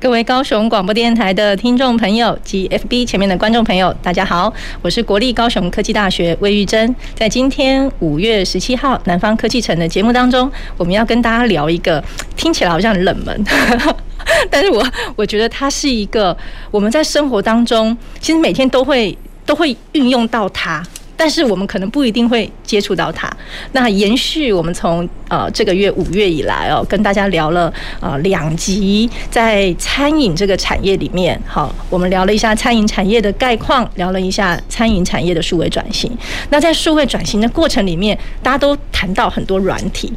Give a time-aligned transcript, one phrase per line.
[0.00, 6.96] 各位高雄广播电台的听众朋友及 FB 前面的观众朋友，大家好，我是国立高雄科技大学魏玉珍。
[7.14, 12.02] 在今天五月十七号南方科技城的节目当中，我们要跟大家聊一个
[12.34, 13.44] 听起来好像很冷门，
[14.50, 14.82] 但是我
[15.16, 16.34] 我觉得它是一个
[16.70, 20.82] 我们在生活当中其实每天都会都会运用到它。
[21.20, 23.30] 但是我们可能不一定会接触到它。
[23.72, 27.70] 那延续我们从呃这个月五月以来哦，跟大家聊了
[28.00, 36.10] 呃两集，在餐饮这个产业里面，好，我们聊了一下餐饮产业的概况，聊了一下餐饮产业的数位转型。
[36.48, 40.10] 那在数位转型的过程里面，大家都谈到很多软体，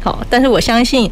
[0.00, 1.10] 好，但是我相信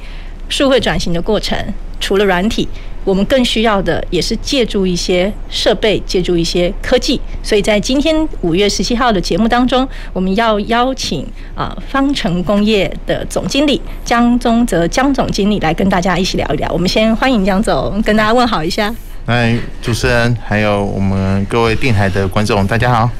[0.48, 1.58] 数位转型的过程，
[1.98, 2.69] 除了软体。
[3.05, 7.20] 我们更需要的也是借助一些设备，借助一些科技。
[7.42, 16.70] 所以在今天五月十七号的节目当中，我们要邀请啊方程工业的总经理江宗泽江总经理来跟大家一起聊一聊。
[16.73, 18.95] 我们先欢迎江总，跟大家问好一下。
[19.27, 23.11] 嗨，主持人，还有我们各位电台的观众，大家好。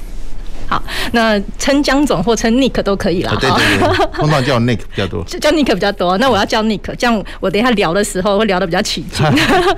[0.73, 3.37] 好，那称江总或称 Nick 都可以啦。
[3.39, 5.23] 对对对，通常叫 Nick 比较多。
[5.39, 9.27] 叫 Nick 比较多，那我要叫 Nick，这样我等一下聊的时候会聊得比较起劲。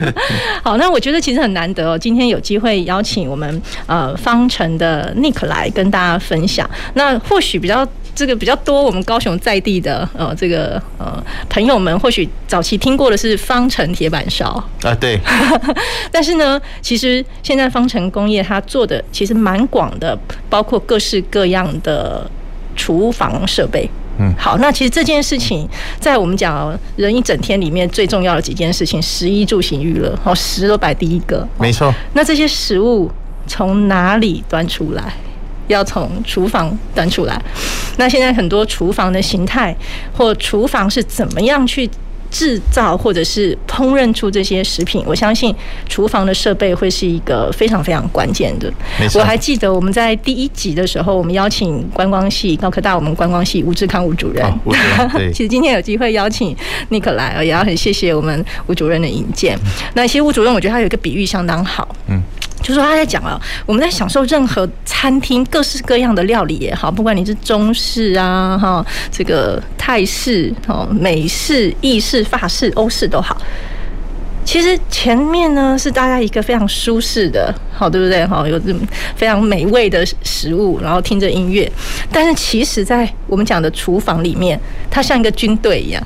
[0.62, 6.68] 好，那我觉得其实很难得哦，今天有机会邀请我们呃方程的 Nick 来跟大家分享。
[6.94, 7.84] 那或许比较。
[8.14, 14.50] 这个比较多，我们高雄在地的呃，这个呃朋友们或许早期听过的是方城铁板烧
[14.82, 15.18] 啊，对。
[16.10, 22.30] 但是呢，其实现在方城工业它做的其实蛮广的，包括各式各样的
[22.76, 23.88] 厨房设备。
[24.18, 31.44] 嗯，好，那其实这件事情在我们讲人一整天里面最重要的几件事情，食衣住行娱乐，哦，食都摆第一个。
[31.58, 31.92] 没错。
[32.12, 33.10] 那这些食物
[33.48, 35.12] 从哪里端出来？
[35.68, 37.40] 要从厨房端出来，
[37.96, 39.74] 那现在很多厨房的形态
[40.12, 41.88] 或厨房是怎么样去
[42.30, 45.04] 制造或者是烹饪出这些食品？
[45.06, 45.54] 我相信
[45.88, 48.72] 厨房的设备会是一个非常非常关键的。
[49.14, 54.44] 我还记得我们在第一集的时候，我们邀请观光系高科大我们观光系吴志康吴主任。
[55.32, 56.56] 其实今天有机会邀请
[56.88, 59.56] 尼克来，也要很谢谢我们吴主任的引荐。
[59.94, 61.88] 那其实吴主任，我觉得他有一个比喻相当好。
[62.08, 62.20] 嗯。
[62.64, 73.36] 就是说他在讲啊，我们在享受任何餐厅各式各样的料理也好，不管你是中式啊、哈这个泰式、哦美式、意式、法式、欧式都好，
[74.46, 78.24] 其实前面呢是大家一个非常舒适的，好对不对？
[78.26, 78.80] 哈，有这么
[79.14, 81.70] 非常美味的食物，然后听着音乐，
[82.10, 84.58] 但是其实在我们讲的厨房里面，
[84.90, 86.02] 它像一个军队一样，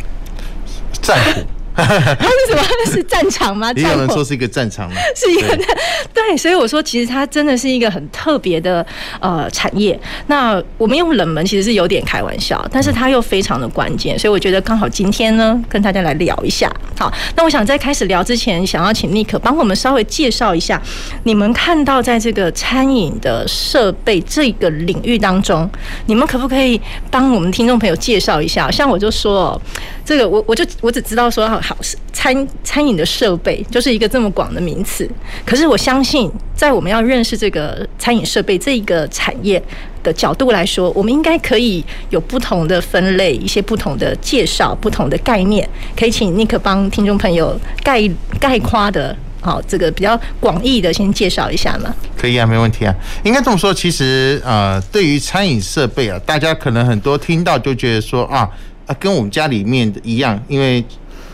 [1.01, 1.43] 战火。
[2.19, 2.63] 它是什么？
[2.91, 3.71] 是战场吗？
[3.77, 4.97] 也有人说是一个战场吗？
[5.15, 5.67] 是一个对，
[6.15, 8.85] 对，所以我说其实它真的是一个很特别的
[9.21, 9.99] 呃产业。
[10.27, 16.73] 那我们用冷门其实是有点开玩笑，但是它又非常的关键，所以我觉得刚好今天呢跟大家来聊一下。
[16.97, 20.81] 好，那我想在开始聊之前，想要请尼克帮我们稍微介绍一下，
[21.25, 25.71] 你们看到在这个餐饮的设备这个领域当中，
[26.07, 28.71] 你们可不可以帮我们听众朋友介绍一下？
[28.71, 29.61] 像我就说
[30.05, 31.77] 这个，我我就我只知道说好
[32.15, 35.07] 餐餐饮的设备就是一个这么广的名词，
[35.45, 39.63] 可是我相信，在我们要认识这个餐饮设备这一个产业
[40.03, 47.55] 的角度来说，我们应该可以有不同的分类，一些不同的介绍，不同的概念，可以请尼克帮听众朋友
[47.85, 48.01] 概
[48.41, 51.95] 概括的，好，这个比较广义的先介绍一下嘛？
[52.17, 52.95] 可以啊，没问题啊。
[53.25, 58.49] 应该这么说，其实呃，对于餐饮设备啊，大家可能很多听到就觉得说啊
[58.87, 60.83] 啊，跟我们家里面的一样，因为。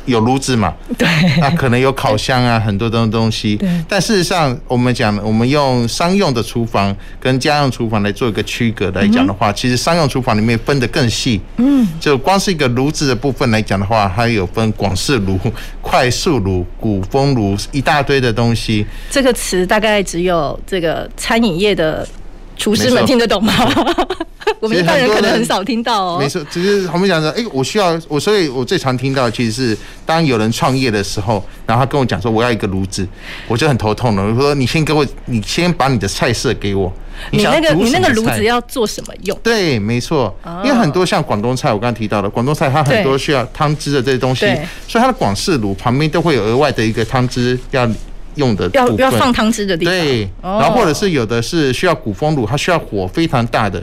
[0.06, 0.74] 有炉子嘛？
[0.98, 1.08] 对，
[1.40, 3.56] 那可能有烤箱啊，很多东东西。
[3.56, 3.68] 对。
[3.88, 11.40] 但事实上，我们讲，我们用商用的厨房跟家用厨房来做一个区隔来讲的话，其实商用厨房里面分得更细。
[11.56, 11.86] 嗯。
[12.00, 15.38] 就光是一个炉子的部分来讲的话，它有分广式炉、
[15.80, 18.86] 快速炉、古风炉，一大堆的东西。
[19.10, 22.06] 这个词大概只有这个餐饮业的
[22.56, 23.52] 厨师们听得懂吗？
[24.60, 26.18] 我们一般人可能很少听到哦。
[26.18, 33.06] 没错，只是我们讲说，哎，我需要我，所以我最常听到的其实是当有人创业的时候，然后他跟我讲说我要一个炉子，
[33.48, 34.22] 我就很头痛了。
[34.22, 36.92] 我说你先给我，你先把你的菜色给我。
[37.30, 39.38] 你那个你那个炉子要做什么用？
[39.42, 40.34] 对，没错，
[40.64, 44.46] 因为很多像广东菜，我刚刚提到的广东菜，它很多需要汤汁的这些东西，
[44.88, 47.88] 所以它的广式炉旁边都会有额外的一个汤汁要。
[48.36, 49.94] 用的要要放汤汁的地方。
[49.94, 53.82] 对，然后或者是有的是需要鼓风炉，它需要火非常大的。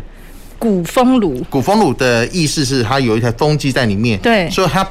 [0.59, 4.88] 鼓风炉，鼓风炉的意思是它有一台风机在里面，对，所以它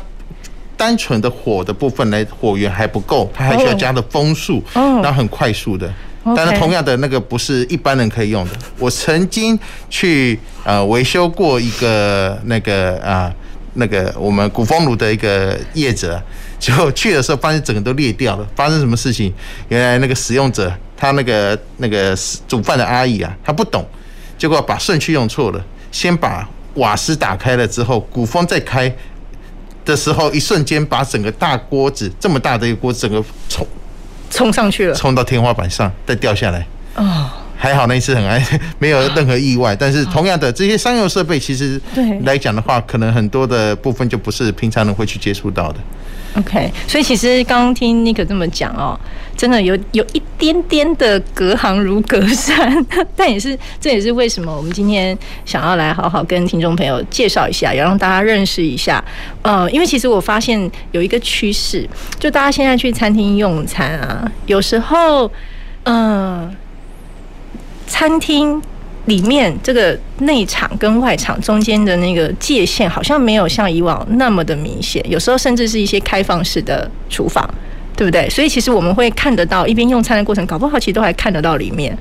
[0.77, 5.89] 单纯的火的部分来火源还不够，它还需要加的风速，然后很快速的。
[6.37, 8.51] 但是同样的那个不是一般人可以用的。
[8.79, 9.59] 我曾经
[9.89, 13.33] 去呃维修过一个那个啊
[13.75, 16.21] 那个我们古风炉的一个业者，
[16.59, 18.47] 就去的时候发现整个都裂掉了。
[18.55, 19.33] 发生什么事情？
[19.69, 22.17] 原来那个使用者他那个那个
[22.49, 23.87] 煮饭的阿姨啊，她不懂，
[24.37, 28.95] 结果把顺序用错了，先把瓦斯打开了之后，鼓风再开
[29.85, 33.67] 的时候，一瞬间把整个大锅子这么大的一个锅整个冲。
[34.31, 36.65] 冲上去了，冲到天花板上，再掉下来。
[36.95, 37.31] 哦，
[37.63, 38.43] 还好那一次很安，
[38.81, 39.77] 没有任何意外。
[39.77, 41.79] 但是同样的这些商用设备，其实
[42.23, 45.79] 来讲的话，可能很多的部分就不是平常人会去接触到的。
[46.37, 48.99] OK，所以其实刚刚听尼克这么讲哦，
[49.37, 59.05] 真的有有一点点的隔行如隔山， 但也是这也是为什么我们今天想要来好好跟听众朋友介绍一下，也让大家认识一下。
[59.43, 61.87] 呃，因为其实我发现有一个趋势，
[62.19, 65.27] 就大家现在去餐厅用餐啊，有时候，
[65.83, 66.55] 嗯、呃，
[67.91, 68.63] 餐厅。
[69.07, 77.43] 里面这个内场跟外场中间的那个界限，好像没有像以往那么的明显，有时候甚至是一些开放式的厨房，
[77.97, 78.29] 对不对？
[78.29, 81.97] 所以其实我们会看得到一边用餐的过程，搞不好其实都还看得到里面。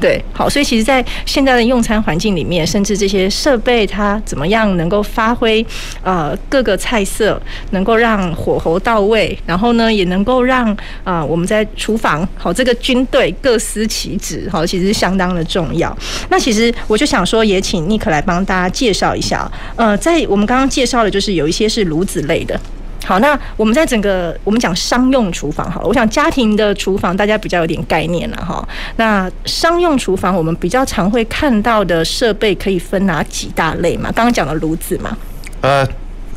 [0.00, 5.64] 对，好，所以其实，在现在的用餐环境里面，甚至这些设备它怎么样能够发挥
[6.02, 10.70] 呃各个菜色，能够让火候到位，然后呢，也能够让
[11.04, 15.96] 啊、呃、我们在厨房好这个军队各司其职，好，其实是相当的重要。
[16.28, 22.60] 那其实我就想说，也请尼克来帮大家介绍一下，呃，在我们刚刚介绍的，就是有一些是炉子类的。
[23.04, 28.66] 好，那我们在整个我们讲商用厨房好了，我想家庭的厨房大家比较有点概念了哈。
[28.96, 34.10] 那商用厨房我们比较常会看到的设备可以分哪几大类嘛？
[34.12, 35.16] 刚刚讲的炉子嘛？
[35.60, 35.86] 呃，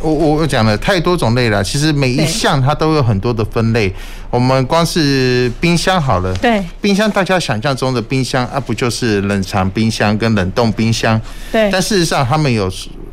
[0.01, 3.93] 我我讲了太多种类了，其实每一项它都有很多的分类。
[4.29, 11.19] 我们光是冰箱好了，对，冰箱大家想象中的冰箱啊，不就是冷藏冰箱跟冷冻冰箱？
[11.51, 12.69] 对，但事实上他们有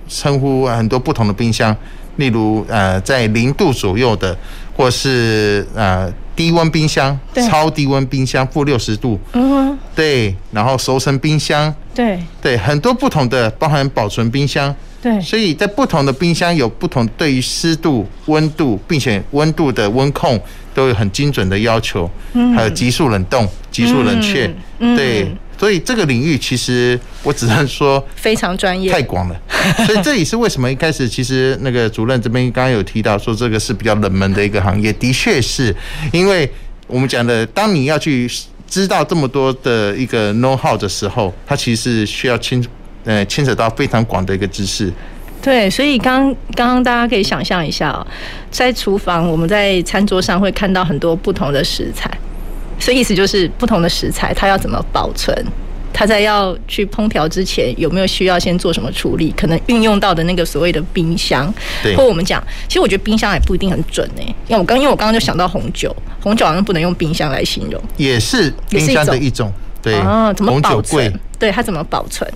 [0.08, 1.74] 称呼很多不同的冰箱。
[2.16, 4.36] 例如，呃，在零度左右的，
[4.76, 7.18] 或是呃低温冰箱、
[7.48, 20.40] 超低温冰箱、负六十度，嗯，对，然后熟成冰箱，对，对，很多不同的，包含保存冰箱，对，所以在不同的冰箱有不同对于湿度、温度，并且温度的温控
[20.74, 25.28] 都有很精准的要求，嗯，还有急速冷冻、急速冷却，对。
[25.64, 29.40] 所以这个领域其实我只能说非常专业，太广了。
[29.86, 35.74] 所以这也是为什么一开始其实那个主任这边刚刚有提到说这个是比较冷门的一个行业，的确是
[36.12, 36.46] 因为
[36.86, 38.30] 我们讲的，当你要去
[38.68, 42.62] 知道这么多的一个 know how 的时候，它其实是需要牵
[43.06, 44.92] 呃牵扯到非常广的一个知识。
[45.40, 46.24] 对，所以刚
[46.54, 48.06] 刚刚大家可以想象一下哦，
[48.50, 52.10] 在厨房我们在餐桌上会看到很多不同的食材。
[52.84, 55.34] 所以意思就是，不同的食材它要怎么保存？
[55.90, 59.32] 它在要去烹调之前，有没有需要先做什么处理？
[59.34, 61.50] 可能运用到的那个所谓的冰箱，
[61.82, 64.22] 对，或我们讲，其实我觉得冰箱也不一定很准呢。
[64.48, 69.50] 因为我刚，因为我刚刚就想到红酒，红酒好像不能用冰箱来形容，也是冰箱的一种，
[69.80, 71.18] 对啊，怎么保存？
[71.38, 72.30] 对，它怎么保存？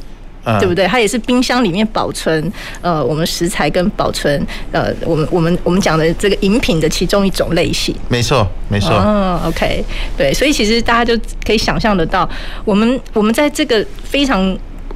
[0.58, 0.86] 对不对？
[0.86, 7.94] 它也是冰箱里面保存呃，我们食材跟保存呃，我们我们我们讲的这个饮品的其中一种类型。
[8.08, 8.90] 没错，没错。
[8.92, 9.84] 嗯，OK，
[10.16, 12.28] 对，所以其实大家就可以想象得到，
[12.64, 14.40] 我们我们在这个非常，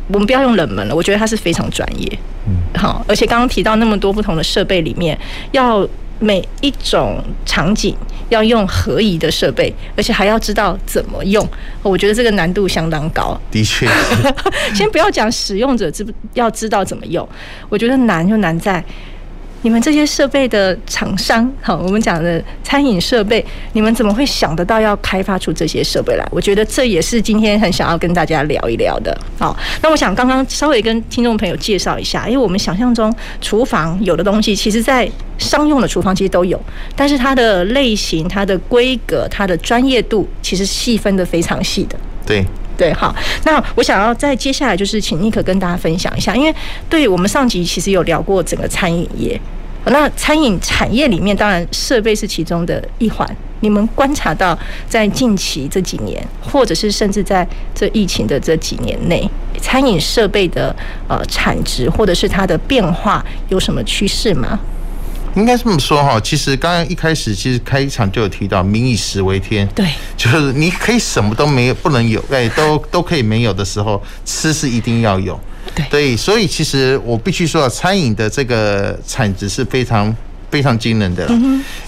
[0.09, 2.19] 我们不要用冷门了，我觉得它是非常专业。
[2.47, 5.19] 嗯，好，而且刚刚提到那么多不同的设备里面
[5.51, 5.87] 要。
[6.23, 7.97] 每一种场景
[8.29, 11.45] 要用合宜的设备，而且还要知道怎么用，
[11.83, 13.37] 我觉得这个难度相当高。
[13.51, 13.89] 的确，
[14.73, 17.29] 先不要讲使用者知不要知道怎么用，
[17.69, 18.83] 我觉得难就难在。
[19.63, 26.29] 你们这些设备的厂商，好，我们讲的餐饮设备，你们怎么会想得到要开发出这些设备来？
[26.31, 29.17] 我觉得这也是今天很想要跟大家聊一聊的。
[29.39, 36.61] 好，那我想刚刚稍微跟听众朋友介绍一下，因为我们想象中厨房有的东西，其实在商用的厨房其实都有，
[36.97, 41.97] 但是它的类型、它的规格、它的专业度，其实细分得非常细的。
[42.27, 42.45] 对。
[42.77, 43.15] 对，好，
[43.45, 46.55] 那我想要在接下来就是请尼克跟大家分享一下，因为
[46.89, 49.41] 对我们上集其实有聊过整个餐饮业，
[49.87, 53.29] 那餐饮产业里面当然设备是其中的一环。
[53.61, 60.75] 你们观察到在近期这几年，或者是甚至在这疫情的这几年内，餐饮设备的
[61.07, 64.59] 呃产值或者是它的变化有什么趋势吗？
[65.35, 69.87] 应该这么说哈，其实刚刚一开始其实开场就有提到“民以食为天”，对，
[70.17, 75.39] 就是你可以什么都没有，不能有，哎，都都可以没有的时候，吃是一定要有。
[75.75, 80.15] 对，对，所以其实我必须说，餐饮的这个产值是非常
[80.51, 81.27] 非常惊人的，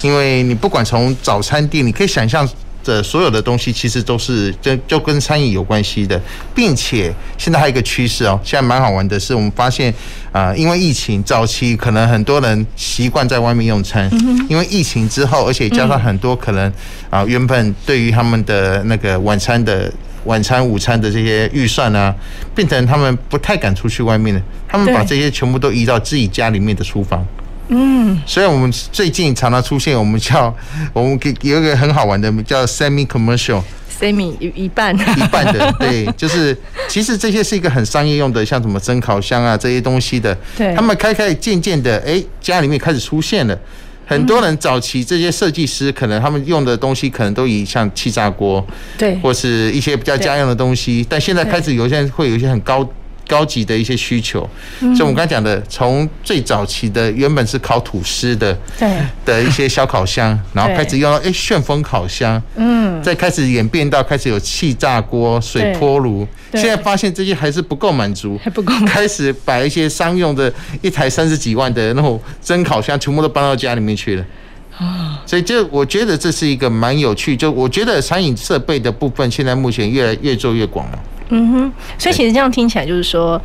[0.00, 2.48] 因为你不管从早餐店，你可以想象。
[2.84, 6.20] 这所有的东西其实都是就就跟餐饮有关系的，
[6.54, 9.92] 并且现在还有一个趋势哦，现在蛮好玩的是，我们发现
[10.30, 14.10] 啊，因为疫情早期可能很多人习惯在外面用餐，
[14.50, 16.70] 因为疫情之后，而且加上很多可能
[17.08, 19.90] 啊，原本对于他们的那个晚餐的
[20.24, 22.14] 晚餐、午餐的这些预算啊，
[22.54, 27.26] 变成他们不太敢出去外面了，他们把这些全部都移到自己家里面的厨房。
[27.68, 30.54] 嗯，所以我们最近常常出现，我们叫
[30.92, 34.94] 我们给有一个很好玩的叫 semi commercial，semi 一一半。
[34.94, 36.56] 一半的， 对，就是
[36.88, 43.58] 其实这些是一个很商业用的，像什么蒸烤箱啊这些东西的，对，他们开开渐渐的，哎，家里面开始出现了，
[44.06, 48.64] 很多人早期这些设计师可能他们用的东西可能都以像气炸锅，
[48.98, 52.86] 对，或是一些比较家用的东西，但现在开始有些人会有一些很高。
[53.26, 54.48] 高级的一些需求，
[54.80, 58.88] 所以我们刚才讲的，从最早期的原本是烤吐司的，对。
[59.24, 70.52] 的一些小烤箱， 然后开始用到哎旋风烤箱，嗯，再开始演变到开始有气炸锅、水波炉，现在发现这些还是不够满足，还不够，开始把一些商用的
[70.82, 74.24] 一台三十几万的那种蒸烤箱全部都搬到家里面去了，
[74.78, 80.98] 啊，所以这我觉得这是一个蛮有趣，就我觉得餐饮设备的部分现在目前越来越做越广了。
[81.30, 83.40] 嗯哼，所以其实这样听起来就是说，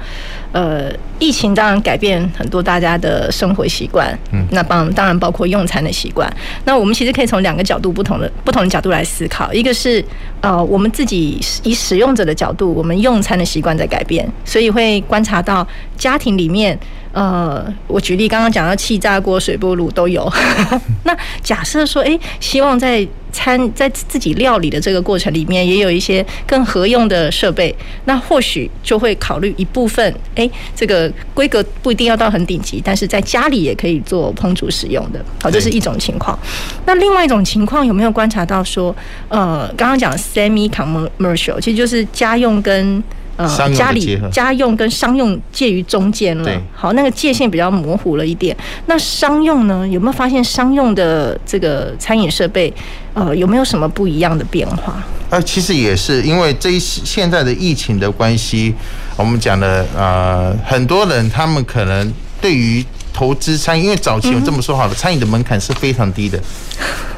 [0.52, 6.32] 呃，疫情当然改变很多大家的生活习惯，嗯，那帮当然包括用餐的习惯。
[6.66, 10.04] 那我们其实可以从两个角度不同的不同的角度来思考，一个是
[10.42, 15.68] 呃，我们自己以使用者的角度，我们用餐的习惯在改变，所以会观察到
[15.98, 16.78] 家庭里面。
[17.12, 20.32] 呃，我举例刚刚讲到气炸锅、水波炉都有。
[21.06, 27.76] 那假设说，哎，希望在餐在自己料理的这个过程里面，也有一些更合用的设备，
[28.06, 35.24] 那或许就会考虑一部分，哎，这个规格不一定要到很顶级，但是在家里也可以做烹煮使用的。
[35.42, 36.38] 好，这是一种情况。
[36.86, 38.96] 那另外一种情况有没有观察到说，
[39.30, 43.04] 呃，刚刚讲 semi commercial，其实就是家用跟。
[43.40, 46.52] 呃，家里家用跟商用介于中间了。
[46.76, 48.54] 好，那个界限比较模糊了一点。
[48.88, 49.88] 那商用呢？
[49.88, 52.74] 有没有发现商用的这个餐饮设备，
[53.14, 55.02] 呃，有没有什么不一样的变化？
[55.30, 58.76] 呃，其实也是因为这一现在的疫情的关系，
[59.16, 66.38] 我们讲的呃，很多人他们可能对于投资餐饮，因为早期我们这么说好了，餐饮的门槛是非常低的，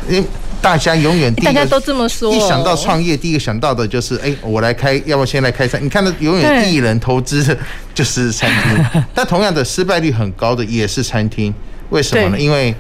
[0.08, 0.24] 因为。
[0.62, 2.34] 大家永远第一个，大家都这么说。
[2.34, 5.84] 一想到创业，第一个想到的就是，哎，我来开，要不先来开餐。
[5.84, 7.58] 你看到永远第一人投资
[7.94, 11.54] 就是餐厅， 但同样的失败率很高的也是餐厅。
[11.90, 12.40] 为什么呢？
[12.40, 12.74] 因为。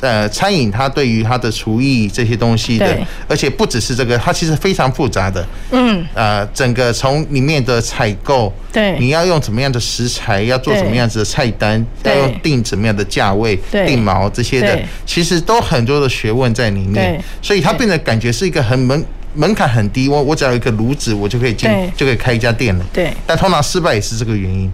[0.00, 5.46] 呃，餐饮它对于它的厨艺这些东西的，而且不只是这个，它其实非常复杂的。
[5.70, 6.06] 嗯。
[6.14, 17.22] 呃，整个从里面的采购，对，你要用怎么样的食材，要做什么样子的菜单，要用定怎么样的价位，定毛这些的，其实都很多的学问在里面。
[17.40, 22.84] 所以它变得感觉是一个很门门槛很低，我我只要有一个炉子，我就可以进，就可以开一家店了。
[22.92, 23.10] 对。
[23.26, 24.70] 但通常失败也是这个原因。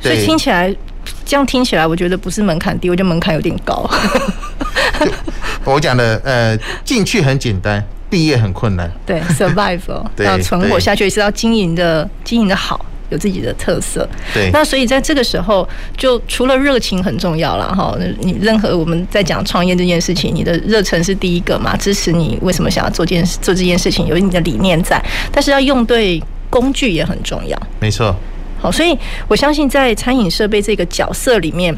[0.00, 0.74] 所以听起来。
[1.26, 3.88] 这样听起来，我觉得不是门槛低，我觉得门槛有点高。
[5.64, 8.88] 我讲的，呃，进去很简单，毕业很困难。
[9.04, 9.80] 对，survive
[10.24, 12.80] 要存活下去，是要经营的，经营的好，
[13.10, 14.08] 有自己的特色。
[14.32, 14.48] 对。
[14.52, 17.98] 那所以在这个时候，就除了热情很重要了哈。
[18.20, 27.60] 你任何我们在讲创业这件事情，你的热忱是第一个嘛，支持你为什么想要做件做这件事情，有你的理念在，但是要用对工具也很重要。
[27.80, 28.14] 没错。
[28.66, 31.72] 好，所以我相信在餐饮设备这个角色里面，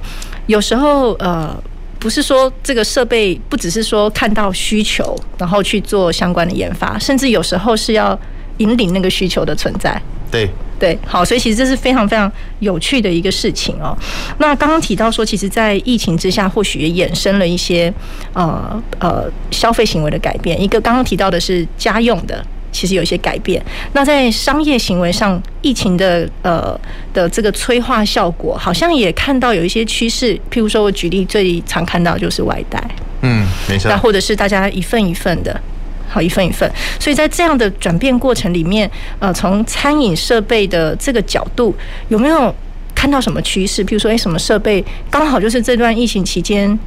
[0.47, 1.55] 有时候呃，
[1.99, 8.19] 不是说这个设备不只是说看到需求，然后去做相关的研发，甚至有时候是要
[8.57, 10.01] 引领那个需求的存在。
[10.31, 13.95] 对对，好，所以其实这是非常非常有趣的一个事情哦。
[14.39, 17.93] 那刚刚提到说，其实，在疫情之下，或许也衍生了一些
[18.33, 20.59] 呃呃消费行为的改变。
[20.59, 22.43] 一个刚刚提到的是家用的。
[22.71, 23.63] 其实有一些改变。
[23.93, 26.79] 那在商业行为上，疫情的呃
[27.13, 30.35] 的这个催化效果，好像也看到有一些趋势。
[30.51, 32.83] 譬如说，我举例最常看到就是外带，
[33.23, 33.91] 嗯，没错。
[33.91, 35.61] 那或者是大家一份一份的，
[36.09, 36.71] 好一份一份。
[37.01, 41.75] 所以在这样的转变过程里面，呃，从餐饮设备的这个角度，
[42.09, 42.55] 有没有
[42.95, 43.85] 看到什么趋势？
[43.85, 46.79] 譬如说，哎，什么设备刚好就是这段疫情期间。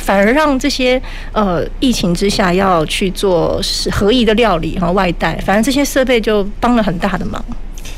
[0.00, 1.00] 反而让这些
[1.32, 7.44] 呃疫情之下要去做是合宜的料理和外带，反正这些设备就帮了很大的忙。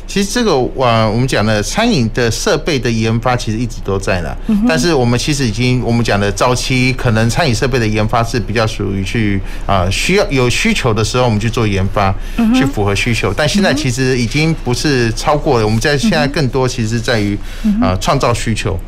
[0.04, 4.36] 其实这个啊，我们讲的餐饮的设备的研发其实一直都在了，
[4.68, 12.14] 但是我们其实已经我们讲的早期可能餐饮设备的研发是比较属于去啊需要有需求的时候我们去做研发，
[12.54, 17.38] 去符合需求，但现在其实已经不是超过了，我们在现在更多其实在于
[17.80, 18.78] 啊创造需求。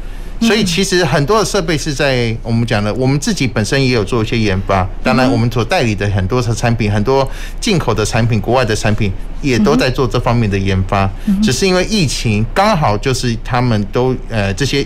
[0.40, 4.86] 所以其实很多的设备是在我们讲的，我们自己本身也有做一些研发。
[5.02, 7.28] 当然，我们所代理的很多的产品，很多
[7.60, 9.10] 进口的产品、国外的产品，
[9.40, 11.10] 也都在做这方面的研发。
[11.42, 14.84] 只是因为疫情刚好就是他们都呃这些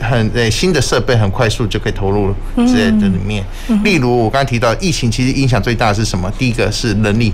[0.00, 2.34] 很呃新的设备很快速就可以投入
[2.66, 3.44] 之类的里面。
[3.82, 6.30] 例如我刚才提到，疫情其实影响最大的是什么？
[6.36, 7.32] 第一个是人力。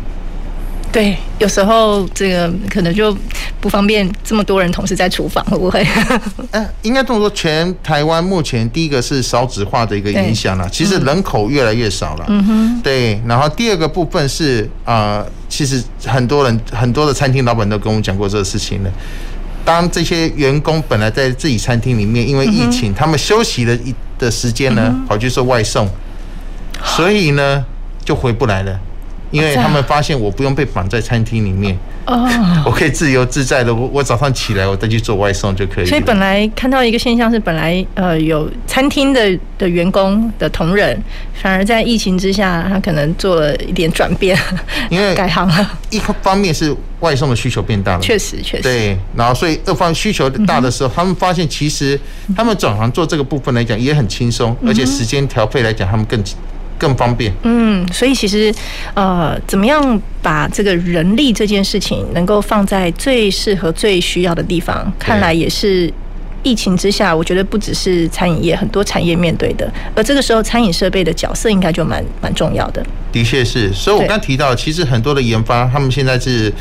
[0.95, 3.13] 对，有时候这个可能就
[3.61, 5.85] 不方便这么多人同时在厨房，会不会？
[6.53, 12.25] 嗯，应该这么说，全台湾目前第一个是少子化的一个影响了，其实人口越来越少了。
[12.29, 12.81] 嗯哼。
[12.81, 18.91] 对，然后第二个部分是啊、呃，其实很多人很多的餐厅老板都跟我们讲过这个事情了。
[19.65, 25.89] 当这些员工本来在自己餐厅里面，因为疫情，他们休息的一的时间呢，跑去做外送，
[26.85, 27.65] 所以呢
[28.05, 28.79] 就回不来了。
[29.35, 31.76] 因为他们发现我不用被绑在餐厅里面，
[32.07, 32.29] 哦，
[32.64, 35.87] 我可以自由自在的，我我早上起来我再去做外送就可以。
[35.87, 40.97] 所以本来看到一个现象是，本来呃有餐厅的的员工的同仁，
[41.43, 44.38] 反而在疫情之下，他可能做了一点转变，
[44.88, 45.71] 因为 改行了。
[45.91, 48.62] 一方面是外送的需求变大了，确实确实。
[48.62, 51.99] 对，然后所以二方需求大的时候，他们发现其实
[52.37, 56.23] 他们转行做这个部分来讲也很轻松，而且时间调配来讲他们更。
[56.78, 57.33] 更方便。
[57.43, 58.54] 嗯，所以其实，
[58.95, 65.93] 呃，怎么样把这个人力这件事情能够放在最适合、最需要的地方，看来也是
[66.43, 69.73] 疫情之下，我觉得不只是餐饮业，很多产业面对的。
[69.95, 72.85] 而这个时候，餐饮设备的角色应该就蛮蛮重要的。
[73.11, 76.52] 的确是，所以我刚提到，其实很多的研发，他们现在是，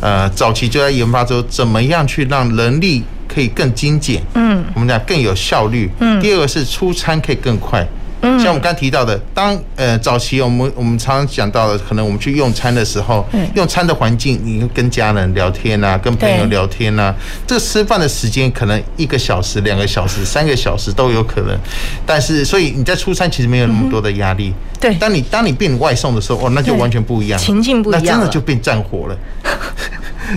[0.00, 7.86] 呃，早期就在研发说，怎么样去让人力可以更精简，嗯，我们讲更有效率，嗯，第二个是出餐可以更快。
[8.22, 17.14] 像我们刚提到的，当呃早期我们我们常常讲到的，可能我们去用餐的时候，用餐的环境，你跟家人聊天啊，跟朋友聊天啊，
[17.46, 21.58] 这个吃饭的时间可能一个小时、两个小时、三个小时都有可能。
[22.06, 24.54] 但是，所以你在出餐其实没有那么多的压力。
[24.78, 29.16] 对，当你当你变外送的时候，哦，那就完全不一样，情境不一样，那真的就变战火了。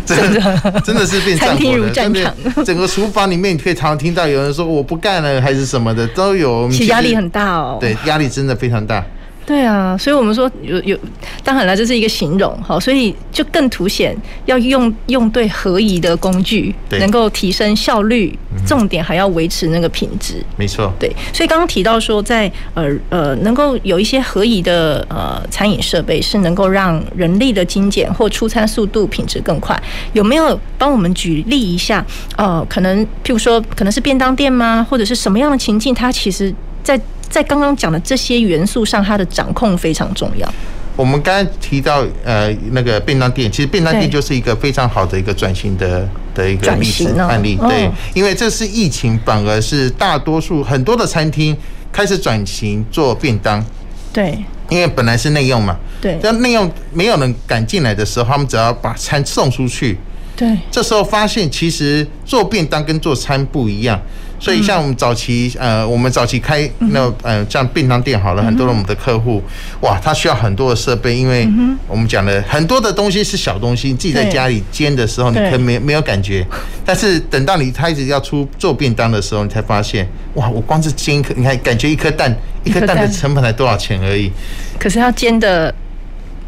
[0.06, 1.04] 真 的真的。
[1.06, 2.34] 是变战火了，真的
[2.66, 6.68] 整个厨房里面，你可以常常听到有人说我不干了，还是什么的，都有。
[6.72, 7.73] 其实压力很大哦。
[7.80, 9.04] 对，压力真的非常大。
[9.46, 10.98] 对啊，所以我们说有有，
[11.44, 18.34] 当然了，这是一个形容哈，所以就更凸显要用用对合宜的工具，能够提升效率，
[18.66, 20.36] 重点还要维持那个品质。
[20.56, 29.78] 没错，对，所以刚刚提到说，在呃呃，能够有一些合宜的呃餐饮设备，是能够让人力的精简或出餐速度、品质更快。
[30.14, 32.06] 有没有帮我们举例一下？
[32.38, 34.88] 呃，可能譬如说，可能是便当店吗？
[34.90, 35.94] 或者是什么样的情境？
[35.94, 36.98] 它其实，在
[37.34, 40.48] 在刚刚讲的这些元素上，它的掌控非常重要。
[40.96, 47.58] 我们刚才提到呃那个便当店，其实便当店就是一个非常好的一个转型的的一个例子案例。
[47.68, 51.58] 对，因为这是疫情，反而是大多数很多的餐厅
[51.92, 53.66] 开始转型做便当。
[54.14, 54.38] 对，
[54.70, 55.76] 因为本来是内用嘛。
[56.00, 56.20] 对。
[56.22, 59.98] 但内用没有人敢进来的时候，他们只要把餐送出去。
[60.36, 60.56] 对。
[60.70, 64.00] 这时候发现，其实做便当跟做餐不一样。
[64.44, 69.42] 所以像我们早期，呃，我们早期开那呃像便当店好了，很多的我们的客户，
[69.80, 71.48] 哇，他需要很多的设备，因为
[71.88, 76.46] 我们讲的很多的东西是小东西，你自己在家里煎的时候，你可能没没有感觉，
[76.84, 82.98] 但是等到你开始要出做便当的时候，你才发现，哇，我光是煎一颗，你看感觉一颗蛋，一颗蛋。
[82.98, 84.30] 的成本才多少钱而已，
[84.78, 85.74] 可是要煎的。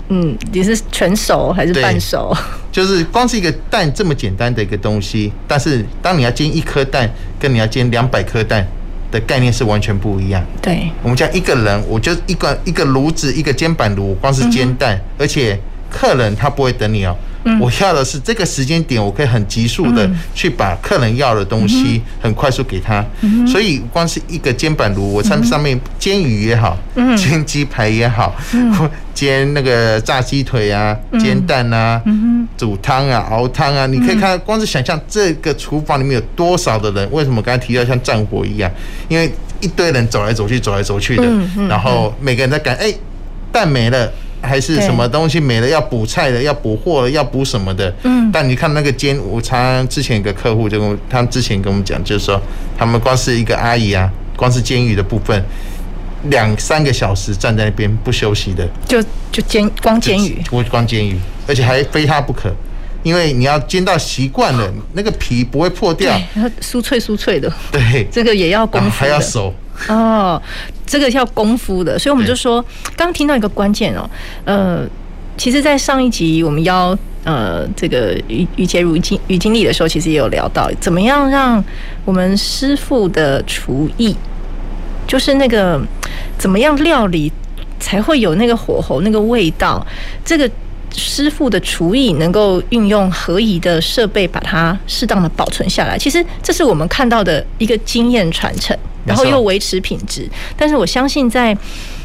[0.10, 2.36] 嗯，你是全熟还是半熟？
[2.72, 8.66] 就是光是一个蛋这么简单的一个东西，但是当你要煎一颗蛋，跟你要煎两百颗蛋
[9.12, 10.44] 的概念是完全不一样。
[10.62, 15.58] 对，我们讲一个人，我就一个一个炉子，一个煎板炉，光是煎蛋，而且
[15.90, 17.16] 客人他不会等你哦。
[17.60, 23.06] 我要的是这个时间点，我可以很急速的去把客人要的东西很快速给他。
[23.48, 26.78] 所以光是一个煎板炉，我上上面煎鱼也好，
[27.16, 28.36] 煎鸡排也好，
[29.14, 32.02] 煎那个炸鸡腿啊，煎蛋啊，
[32.58, 37.08] 煮汤啊，熬汤啊，你可以看，光是想象这个厨房里面有多少的人。
[37.12, 38.70] 为什么刚才提到像战火一样？
[39.08, 39.32] 因为
[39.62, 41.24] 一堆人走来走去，走来走去的，
[41.70, 42.94] 然后每个人在赶，哎，
[43.52, 44.12] 蛋没了。
[44.42, 47.94] 还是什么东西没了，要补菜的，要补货的，要补什么的。
[48.04, 48.32] 嗯。
[48.32, 52.40] 但你看那个煎，我常常之前一个客户就跟我，他们之前跟我们讲，就是说
[52.78, 55.44] 他们光是一个阿姨啊，光是煎鱼的部分，
[56.30, 58.68] 两三个小时站在那边不休息的。
[58.88, 60.42] 就就煎光煎鱼。
[60.52, 61.18] 我光煎鱼，
[61.48, 62.54] 而且还非他不可。
[63.04, 66.20] 因为你要煎到习惯了，那个皮不会破掉，
[66.60, 67.48] 酥脆酥脆的。
[67.72, 69.54] 对，这个也要功夫，还要熟
[69.88, 70.42] 哦，
[70.86, 71.98] 这个叫功夫的。
[71.98, 72.62] 所以我们就说，
[72.96, 74.10] 刚刚听到一个关键哦，
[74.46, 74.86] 呃，
[75.38, 81.64] 其实，在上一集我们邀呃这个于于杰如经于经理的时候，其实也有聊到，怎么样让
[82.04, 84.16] 我们师傅的厨艺，
[85.08, 85.82] 就是那个
[86.38, 87.32] 怎么样料理。
[87.78, 89.86] 才会有那个火候、那个味道。
[90.24, 90.50] 这个
[90.96, 95.96] 师傅的厨艺能够运用合宜的设备，把它适当的保存下来。
[95.98, 100.28] 其实这是我们看到的一个经验传承，然后又维持品质。
[100.58, 101.56] 但是我相信在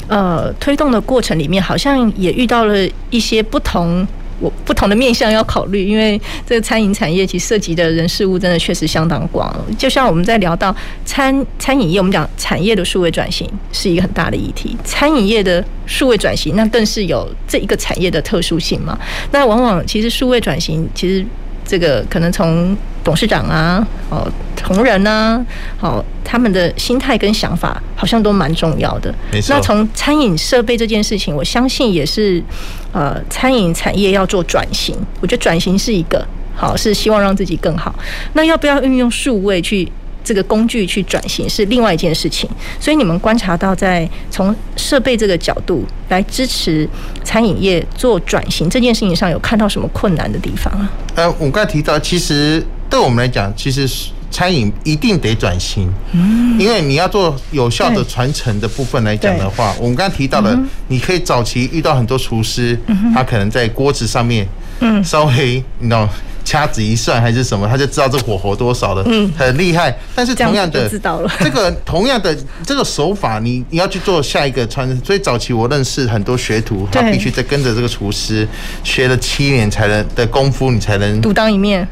[0.09, 4.07] 呃推动的过程里面，好像也遇到了一些不同。
[4.43, 9.55] 我不同的面向要考虑，因为这个餐饮产业其实涉及的人事物真的确实相当广。
[9.77, 18.99] 就像我们在聊到餐餐饮业，我们讲产业的数位转型是一个很大的议题，餐饮业的数位转型那更是有这一个产业的特殊性嘛。
[19.31, 21.23] 那往往其实数位转型其实。
[21.71, 25.41] 这个可能从董事长啊，哦，同仁啊，
[25.79, 29.15] 好，他们的心态跟想法好像都蛮重要的。
[29.31, 29.55] 没错。
[29.55, 32.43] 那从餐饮设备这件事情，我相信也是，
[32.91, 34.97] 呃，餐饮产业要做转型。
[35.21, 37.95] 我觉得转型是一个好，是希望让自己更好。
[38.33, 39.89] 那要不要运用数位去？
[40.23, 46.89] 这个工具去转型是另外一件事情，所以你们观察到，在从设备这个角度来支持
[47.25, 50.91] 餐饮业做转型这件事情上，有看到什么困难的地方啊？
[51.15, 53.89] 呃，我刚才提到，其实对我们来讲，其实
[54.31, 62.79] 餐饮一定得转型，嗯，因为你要做有效的传承的部分来讲的话，我们刚才提到的，你可以早期遇到很多厨师，
[63.15, 64.47] 他可能在锅子上面，
[64.81, 66.09] 嗯，稍微你知道。
[66.45, 69.97] 掐指一算还是什么，他就知道这火候多少了，嗯，很厉害。
[70.15, 71.31] 但是同样的，知道了。
[71.41, 75.05] 这个同样的这个手法，你你要去做下一个传承。
[75.05, 78.47] 所以早期我认识很多学徒，他必须在跟着这个厨师
[78.83, 81.87] 学了七年才能的功夫，你才能独当一面，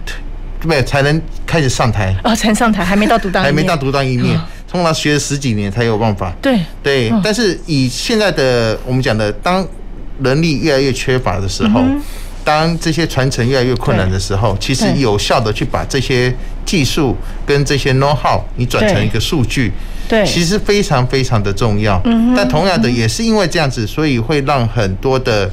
[0.64, 2.14] 没有才能开始上台。
[2.24, 4.38] 哦，才上台还没到独当，还没到独当一面，
[4.70, 6.32] 通常学了十几年才有办法。
[6.42, 6.58] 对。
[6.82, 9.66] 对，但是以现在的我们讲的，当
[10.22, 11.82] 人力越来越缺乏的时候。
[12.48, 16.34] 当这些传承越来越困难的时候，其实有效的去把这些
[16.64, 19.70] 技术跟这些 know how，你转成一个数据，
[20.08, 22.00] 对，其实非常非常的重要。
[22.34, 25.50] 但同样的，也是因为这样子，所以会让很多的。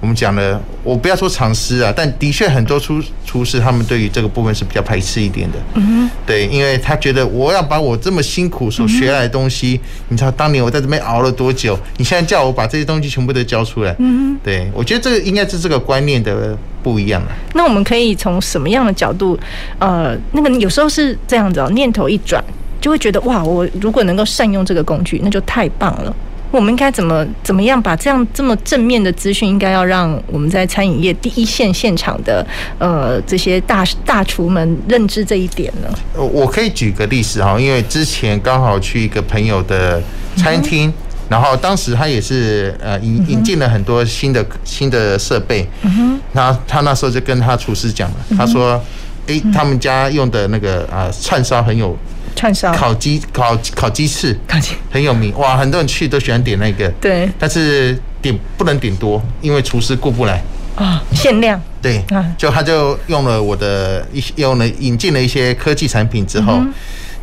[0.00, 5.58] 我们讲了，我不要说尝试啊，但的确很多厨厨师他们对于这个部分是比较排斥一点的。
[5.74, 11.78] 嗯哼，对，因为他觉得我要把我这么辛苦所学来的东西，你知道当年我在这边熬了多久？
[11.96, 17.28] 你现在叫我把这些东西全部都交出来，嗯哼，对，我觉得这个应该是这个观念的不一样了。
[17.54, 19.38] 那我们可以从什么样的角度？
[19.78, 22.44] 呃，那个有时候是这样子哦，念头一转，
[22.80, 26.14] 就会觉得哇，我如果能够善用这个工具，那就太棒了。
[26.50, 32.46] 我们应该怎么怎么样把这样这么正面的资讯，应该要让我们在餐饮业第一线现场的
[32.78, 35.88] 呃这些大大厨们认知这一点呢？
[36.14, 40.00] 我可以举个例子哈，因为之前刚好去一个朋友的
[40.36, 40.92] 餐厅，
[41.28, 48.80] 然后当时他也是呃引引进了很多新的新的设备，嗯哼，他他那时候就跟他厨师讲了，他说，
[49.26, 51.96] 诶，他们家用的那个啊串烧很有。
[52.36, 55.56] 串烧、烤鸡、烤烤鸡翅，烤鸡很有名哇！
[55.56, 57.28] 很多人去都喜欢点那个，对。
[57.38, 60.42] 但是点不能点多，因为厨师顾不来
[60.76, 61.58] 啊，限量。
[61.80, 62.04] 对，
[62.36, 66.60] 就他就用了我的一用了引进了一些科技产品之后，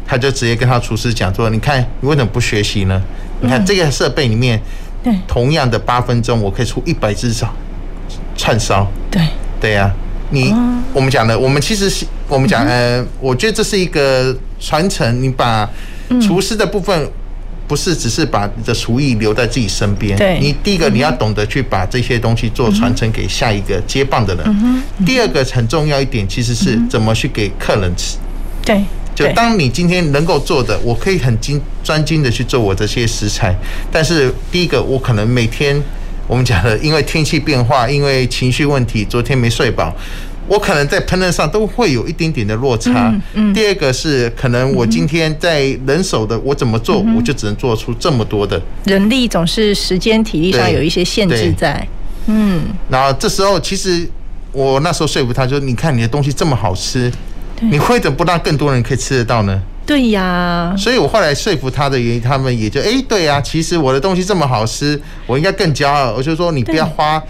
[0.08, 3.02] 他就直接跟他厨师讲说：“你看，你为什么不学习呢？
[3.41, 4.60] 你看这个设备里面，
[5.04, 7.52] 对，同样的八分钟，我可以出一百只串
[8.36, 9.21] 串烧。”对，
[9.60, 9.91] 对呀。
[10.34, 10.52] 你
[10.91, 15.22] 我们讲的，我们其实是我们讲，呃，我觉得这是一个传承。
[15.22, 15.69] 你把
[16.19, 17.08] 厨师的部分，
[17.67, 20.17] 不是只是把你的厨艺留在自己身边。
[20.17, 24.84] 对，你第一个你要懂得去把这些东西做传承给下一个接棒的人。
[25.06, 28.17] 第二个很重要一点，其实是怎么去给客人吃。
[28.65, 33.56] 对，就当你今天能够做的，我可以很精专精的去做我这些食材。
[33.91, 35.80] 但是第一个，我可能每天。
[36.27, 39.93] 我们讲的，因为天气变化，因为情绪问题，昨天没睡饱，
[40.47, 43.09] 我可能在烹饪上都会有一点点的落差。
[43.09, 48.62] 嗯嗯、第二个是，可能我今天在人手的，我怎么做，我就只能做出这么多的。
[48.86, 51.86] 人力总是时间体力上有一些限制在。
[52.27, 52.62] 嗯。
[52.89, 54.09] 然后这时候，其实
[54.51, 57.12] 我那时候说服他，说：“你看你的东西这么好吃，
[57.59, 66.13] 你为什么不让更多人可以吃得到呢？”对呀，所以我后来说服他的原因，他们也就哎，对呀，其实我的东西这么好吃，我应该更骄傲。
[66.13, 67.22] 我就说，你不要花，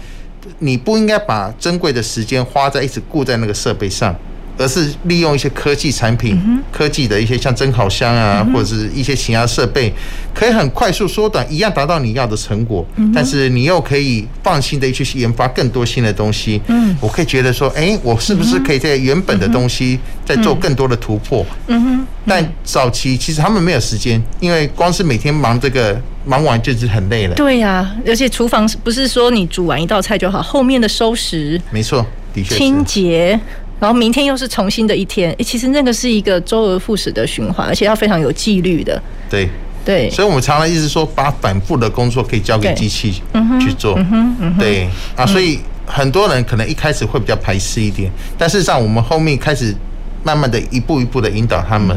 [0.60, 4.14] 你不应该把珍贵的时间花在一直顾在那个设备上，
[4.56, 6.40] 而是利用一些科技产品、
[6.70, 9.92] 科技的一些像蒸烤箱啊，或者是一些其他设备，
[10.32, 12.86] 可以很快速缩短，一样达到你要的成果。
[13.14, 16.60] 但是你又可以放心的去研发更多新的东西。
[16.68, 21.44] 嗯，我可以觉得说，哎，我是不是可以在原本的东西再做更多的突破？
[21.66, 22.06] 嗯哼。
[22.26, 27.34] 但早期其实他们没有时间，因为光是每天忙这个，忙完就是很累了。
[27.34, 33.38] 对呀，而且厨房不是说你煮完一道菜就好，后面的收拾，没错，的确，清洁。
[33.84, 38.98] 然后明天又是重新的一天，诶，其实那个是一个周而复始的循环，而且要非常有纪律的。
[39.28, 39.46] 对
[39.84, 43.20] 对，所以我们常常一直说，把反复的工作可以交给机器
[43.60, 43.94] 去做。
[43.98, 49.76] 嗯嗯、对啊，所以很多人可能一开始会比较排斥一点，但事实上我们后面开始。
[50.24, 51.96] 慢慢的一步一步的引导他们，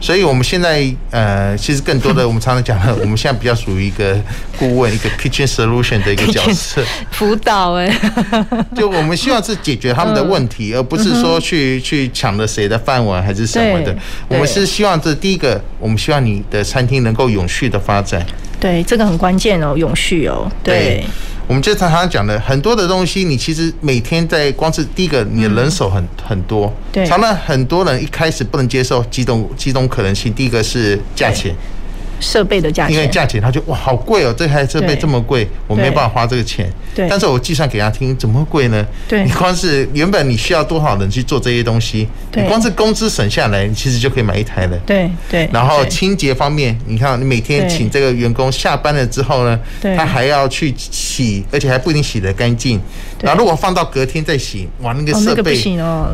[0.00, 4.18] 所以我们现在呃，其实更多的我们常常讲的， 我们现在比较属于一个
[4.58, 7.88] 顾问，一个 kitchen solution 的一个 角色，辅导哎，
[8.74, 13.94] 就我们希望是解决他们的问题，而不是说去去抢了谁的饭碗还是什么的。
[14.28, 18.24] 我们是希望这第一个，我们希望你的餐厅能够永续的发展。
[18.58, 21.04] 对，这个很关键哦，永续哦，对。
[21.48, 31.54] 我们就常常讲的很多的东西，你其实每天在光是第一个，你的人手很很多，对，常常很多人一开始不能接受几种几种可能性，第一个是价钱。
[32.20, 36.70] 设备的价钱，因为价钱，他就哇好贵哦，这台设备这么贵，我没办法花这个钱。
[36.94, 38.84] 对，但是我计算给他听，怎么会贵呢？
[39.06, 44.76] 对，你光是原本你需要多少人去做这些东西，你光是工资省下来，你其实就可以买一台了。
[44.86, 45.48] 对对。
[45.52, 49.58] 然后清洁方面，你看你每天请这个员工下班了之后呢，
[49.96, 52.80] 他还要去洗，而且还不一定洗得干净。
[53.20, 55.54] 然后如果放到隔天再洗，哇，那个设备，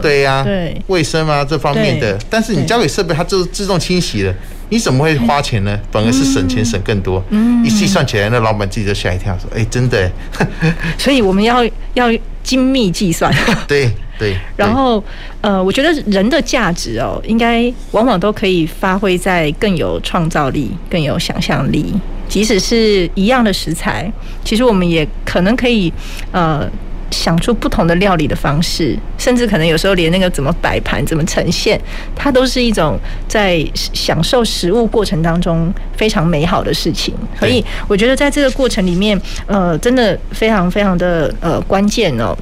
[0.00, 4.34] 对呀，对，卫生啊这方面的，但是你交给设备，它就自动清洗了。
[4.72, 5.78] 你怎么会花钱呢？
[5.90, 7.22] 反而是省钱省更多。
[7.28, 10.10] 嗯，一计算起来，那老板自己就吓一跳，说：“哎，真的。”
[10.96, 12.10] 所以我们要要
[12.42, 13.30] 精密计算。
[13.68, 14.34] 对对。
[14.56, 15.04] 然后，
[15.42, 21.92] 呃，我觉得人的价值哦，应该往往都可以发挥在更有创造力、更有想象力。
[22.26, 24.10] 即使是一样的食材，
[24.42, 25.92] 其实我们也可能可以，
[26.32, 26.66] 呃。
[27.12, 31.80] 想出不同的料理的方式，甚至可能有时候连那个怎么摆盘、怎么呈现，
[32.16, 32.98] 它都是一种
[33.28, 37.14] 在享受食物过程当中非常美好的事情。
[37.38, 42.34] 所以我觉得在这个过程里面，呃，真的非常非常的呃关键哦。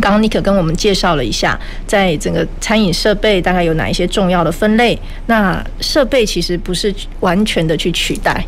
[0.00, 4.98] 刚刚尼克跟我们介绍了一下，在整个餐饮设备大概有哪一些重要的分类。
[5.26, 8.44] 那设备其实不是完全的去取代。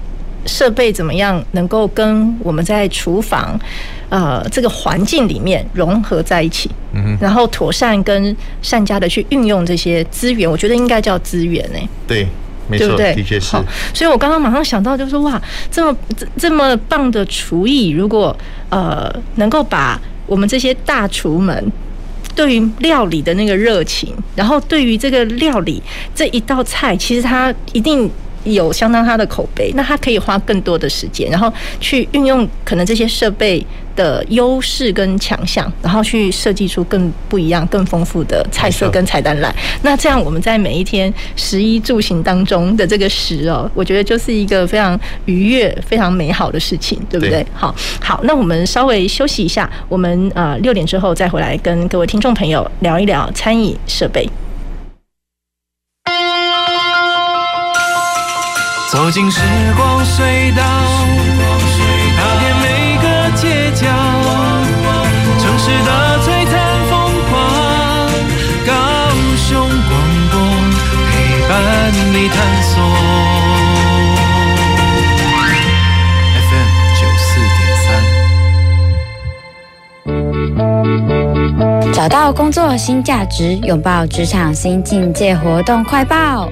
[0.47, 3.59] 设备怎么样能够跟我们在厨房，
[4.09, 6.71] 呃，这个环境里面融合在一起？
[6.93, 11.79] 嗯，然后妥善跟善加的去运用这些资源，我觉得应该叫资源呢。
[12.07, 12.27] 对，
[12.69, 13.53] 没错，的确是。
[13.53, 18.37] 好，所以我刚刚马上想到，就是说，哇，这么这这么棒的厨艺，如果
[18.69, 21.73] 呃能够把我们这些大厨们
[22.35, 25.83] 对于料理的那个热情，然后对于这个料理
[26.15, 28.11] 这一道菜，其实它一定。
[28.45, 33.65] 有相当他的口碑，那他可以花更多的时间，然后去运用可能这些设备
[33.97, 39.55] 的优势跟强项，然后去设计出更不一样、更丰富的菜色跟菜单来。
[39.83, 47.45] 那这样我们在每一天食衣住行当中的这个食哦，我觉得就是一个非常愉悦、非常美好的事情，对不对？
[47.55, 54.29] 好，好，那我们稍微休息一下，我们呃六点之后再回来跟各位听众朋友聊一聊餐饮设备。
[58.95, 59.41] 走进时
[59.77, 60.63] 光隧道，
[62.17, 63.85] 踏遍每个街角，
[65.41, 65.91] 城市的
[66.23, 66.55] 璀璨
[66.89, 66.93] 风
[67.29, 67.37] 光，
[68.65, 68.73] 高
[69.37, 69.93] 雄广
[70.31, 70.39] 播
[71.11, 71.13] 陪
[71.49, 71.53] 伴
[72.13, 72.73] 你探索。
[76.39, 77.27] FM 九四
[77.59, 77.61] 点
[81.83, 86.49] 三，找到工作新价值，拥抱职场新境界，活动快报。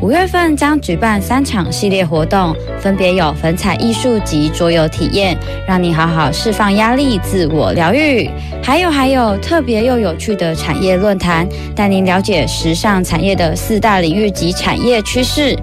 [0.00, 8.30] 五月份将举办三场系列活动，分别有粉彩艺术及桌游体验，让你好好释放压力、自我疗愈；
[8.62, 15.58] 还有还有特别又有趣的产业论坛，带您了解时尚产业的四大领域及产业趋势。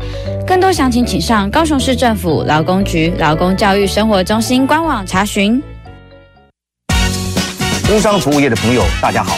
[0.46, 5.64] 更多详情请上高雄市政府劳工局劳工教育生活中心官网查询。
[7.88, 9.38] 工商服务业的朋友，大家好。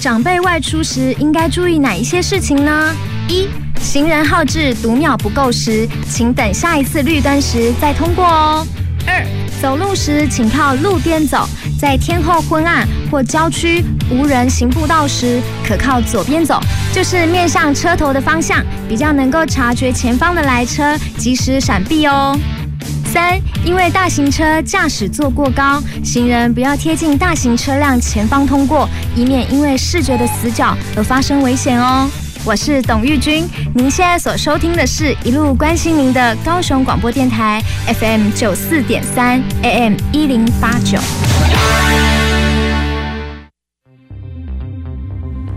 [0.00, 2.96] 长辈外出时应该注意哪一些事情呢？
[3.28, 3.46] 一、
[3.82, 8.66] 行人号志读秒不够时，请等下一次绿灯时再通过哦。
[9.06, 9.22] 二、
[9.60, 11.46] 走路时请靠路边走，
[11.78, 16.58] 在天后昏暗或郊区无人行步道时，可靠左边走，
[16.94, 22.34] 就是面向车头的方向，比较能够察觉前方的来车，及时闪避哦。
[23.12, 32.08] 三、因为大型车驾驶座过高，行人不要贴近大型车辆前方通过，以免因为视觉的死角而发生危险哦。
[32.44, 37.60] 我是董玉君，您现在所收听的是一路关心您的高雄广播电台
[37.98, 40.96] FM 九四点三 AM 一零八九。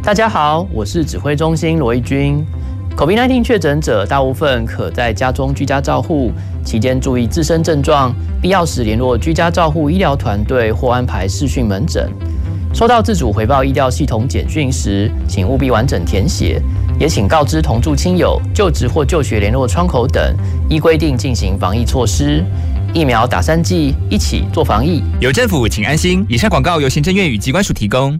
[0.02, 2.44] 大家好，我是指挥中心罗一君。
[2.98, 6.32] COVID-19 确诊者大部分可在家中居家照护，
[6.63, 12.12] 期间注意自身症状，必要时联络居家照护医疗团队或安排视讯门诊。
[12.73, 16.60] 收到自主回报医疗系统简讯时，请务必完整填写，
[16.99, 20.36] 也请告知同住亲友、就职或就学联络窗口等，
[20.67, 22.43] 依规定进行防疫措施。
[22.91, 25.04] 疫苗打三剂，一起做防疫。
[25.19, 26.26] 有政府，请安心。
[26.28, 28.19] 以上广告由行政院与机关署提供。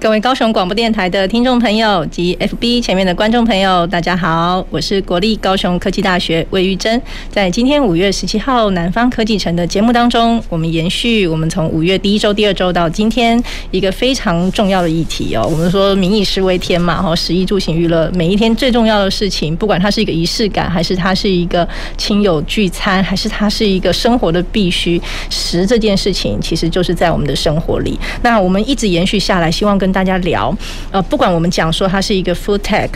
[0.00, 7.00] 各位高雄广播电台的听众朋友及 FB 前面的观众朋友，大家好，我是国立高雄科技大学魏玉珍。
[7.30, 13.38] 在今天五月十七号南方科技城的节目当中，我们延续我们从五月第一周、第二周到今天
[13.72, 15.46] 一个非常重要的议题哦。
[15.46, 27.98] 我们说民以食为天嘛，哈，食衣住行娱乐，每一天最重要的事情，不管它是一个仪式感，还是它是一个亲友聚餐，还是它是一个生活的必须，食这件事情其实就是在我们的生活里。
[28.22, 30.56] 那我们一直延续下来，希望跟大家聊，
[30.90, 32.88] 呃，不管我们讲说它是一个 food tech，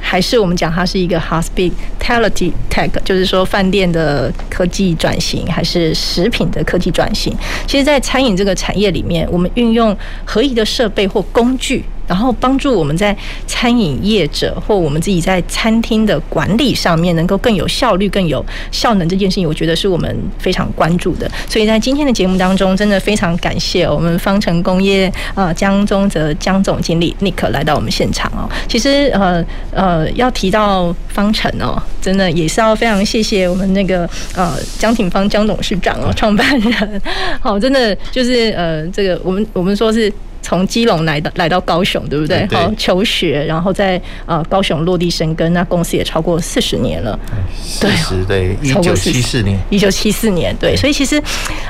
[0.00, 7.36] 还是我们讲它是一个 hospitality tech，就是说饭店的科技转型，还是食品的科技转型，
[7.66, 11.84] 其实，在餐饮这个产业里面，我们运用合宜的设备或工具。
[12.10, 21.30] 然后帮助我们在餐饮业者或我们自己在餐厅的管理上面能够更有效率、更有效能这件事情，我觉得是我们非常关注的。
[21.48, 28.50] 所以在今天的节目当中，真的非常感谢我们方成工业呃江宗泽江总经理 Nick 来到我们现场哦。
[28.66, 37.02] 其实呃呃要提到方程哦，真的也是要非常谢谢我们那个呃江挺方江董事长哦，创办人。
[37.40, 40.12] 好，真的就是呃这个我们我们说是。
[40.42, 42.46] 从基隆来到来到高雄，对不对？
[42.50, 47.18] 好、嗯、求学，然后在呃高雄落地生根，那公司也超过四十年了。
[47.62, 50.76] 四十对，一九七四年，一九七四年，对。
[50.76, 51.22] 所以其实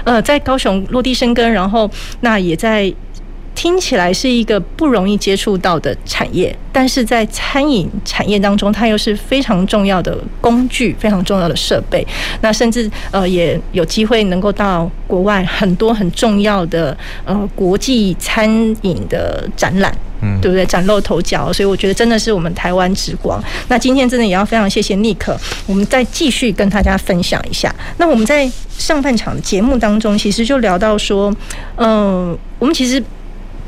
[0.04, 2.92] 呃在高雄落地生根，然后那也在。
[3.60, 12.02] 听起来是一个不容易接触到的产业，但是在餐饮产业当中，它又是非常重要的工具，非常重要的设备。
[12.40, 16.96] 那甚至呃也有机会能够到国外很多很重要的
[17.26, 18.48] 呃国际餐
[18.80, 20.64] 饮的展览，嗯，对不对？
[20.64, 23.38] 崭露头角，所以我觉得真的是我们台湾之光。
[23.68, 27.74] 那今天真的也要非常谢谢 Nick，我们再继续跟大家分享一下。
[27.98, 31.30] 那我们在上半场的节目当中，其实就聊到说，
[31.76, 33.04] 嗯、呃，我们其实。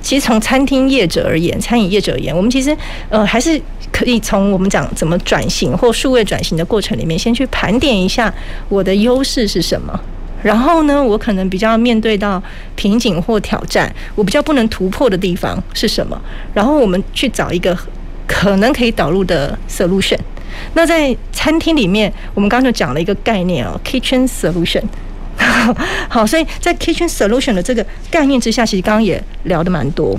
[0.03, 2.77] 其实从餐厅业者而言，餐饮业者而言，我们其实
[3.09, 3.61] 呃还是
[3.91, 8.33] 可以从我们讲怎么转型或数位转型的过程里面，先去盘点一下
[8.69, 9.99] 我的优势是什么。
[10.43, 12.43] 然后呢，我可能比较面对到
[12.75, 16.21] 瓶颈或挑战，我比较不能突破的地方是什么？
[16.53, 17.79] 然后我们去找一个
[18.27, 20.19] 可能可以导入的 solution。
[20.75, 24.83] 那在餐厅里面，我们刚刚就讲了一个概念哦，kitchen solution。
[26.09, 30.17] 好，所以在 Kitchen Solution 的这个概念之下，其实刚刚也聊的蛮多。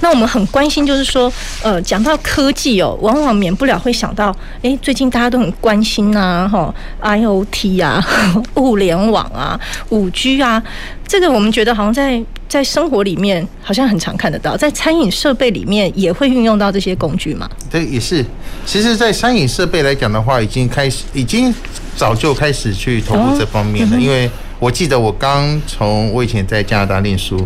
[0.00, 1.32] 那我们很关心，就是说，
[1.62, 8.04] 呃，讲到科技哦，往往免不了会想到，诶，最近大家都很关心呐，哈，IOT 啊，
[8.56, 9.58] 物联网啊，
[9.90, 10.62] 五 G 啊，
[11.06, 17.48] 这个我们觉得好像在在生活里面好像很常看得到，在餐饮设备里面也会运用到这些工具嘛？
[17.70, 18.24] 对，也是。
[18.66, 21.52] 其实，在餐饮设备来讲的话，已经开始，已经
[21.96, 24.30] 早就开始去投入这方面了，因为。
[24.60, 27.44] 我记得我刚从我以前在加拿大念书，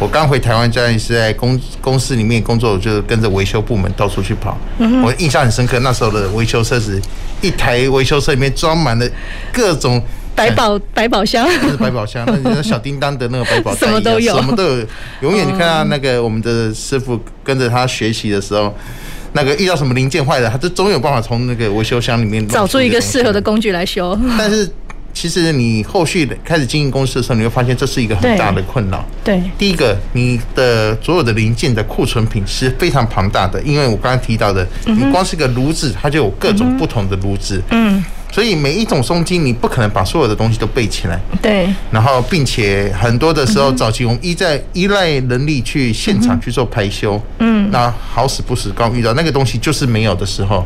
[0.00, 4.56] 我刚回台湾，在是在公公司里面工作，就跟着维修部门到处去跑。
[4.78, 6.98] 嗯、我印象很深刻，那时候的维修车子，
[7.42, 9.06] 一台维修车里面装满了
[9.52, 10.02] 各种
[10.34, 14.86] 百宝百宝箱，是百宝箱，那你 小叮当的那个百宝箱什么都有，什么都有，
[15.20, 18.74] 永远你看到那个我们的师傅跟着他学习的时候，
[19.34, 24.18] 那个遇到什么零件坏了，他就总有办法从那个维修箱里面找出一个适合的工具来修。
[24.38, 24.66] 但是
[25.12, 29.04] 其实你后续开始经营公司的时候，你会发现这是一个很大的困扰。
[29.24, 37.62] 对，第一个，你的所有的零件的库存品是非常庞大的，因为我刚刚提到的，你光是个炉子，它就有各种不同的炉子。
[37.70, 38.02] 嗯。
[38.32, 41.20] 所以每一种松筋，你不可能把所有的东西都备起来。
[41.42, 41.68] 对。
[41.90, 47.20] 然后，并且很多的时候，早期我们依在依赖人力去现场去做排修。
[47.40, 47.68] 嗯。
[47.72, 50.64] 那好死不死，刚遇到那个东西就是没有的时候，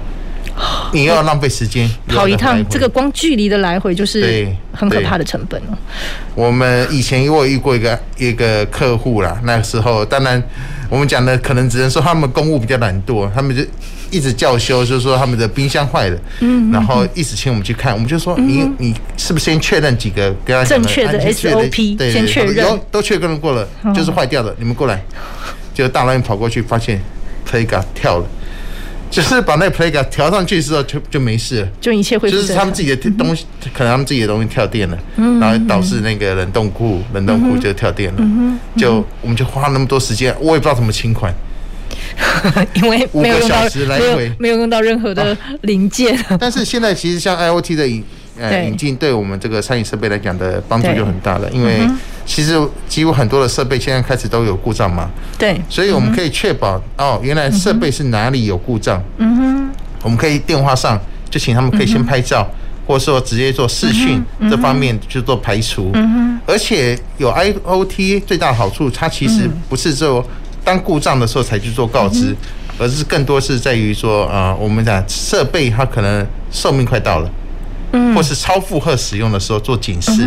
[0.92, 5.76] 你又要浪费时间跑一趟，这个光距离的来回就是很可怕的成本哦。
[6.34, 10.42] 我们以前我有遇过一个一个客户啦，那个时候当然
[10.88, 13.62] 我们讲的可能只能说他们公务比较懒惰，他们就。
[14.11, 20.32] 一直叫修，就是说他们的冰箱坏了，嗯，然后一直请我们去看，我们就说你你是不是先确认几个？
[20.44, 25.02] 跟他正确的 SOP，对，先确认，有都确认过了，就是坏掉了，你们过来，
[25.72, 27.02] 就大老远跑过去，发现
[27.50, 28.26] Playga 跳了，
[29.14, 34.98] 就是把那个 Playga 调上去之后就就没事了，就一切恢复，就是他们自己的东西，可能他们自己的东西跳电了，
[35.40, 38.22] 然后导致那个冷冻库冷冻库就跳电了，
[38.76, 41.32] 就我们就花那么多时间，我也不知道怎么清款。
[42.74, 48.04] 因为没有用到没有没有用到任何的零件，啊， 但是现在其实像 IoT 的引
[48.38, 51.48] 呃引进，对我们这个餐饮设备来讲的帮助就很大了。
[51.50, 51.80] 因为
[52.26, 59.70] 其实几乎很多的设备现在开始都有故障嘛，对，所以我们可以确保哦，原来设备是哪里有故障，嗯哼，
[60.02, 61.00] 我们可以电话上
[61.30, 62.46] 就请他们可以先拍照，
[62.86, 70.24] 或者说直接做视讯这方面去做排除，嗯哼，而且有 IoT 最大的好处，它其实不是说。
[70.66, 72.34] 当故障的时候才去做告知，
[72.78, 77.30] 而是更多是在于说，啊，我们讲设备它可能寿命快到了，
[78.14, 80.26] 或是超负荷使用的时候做警示。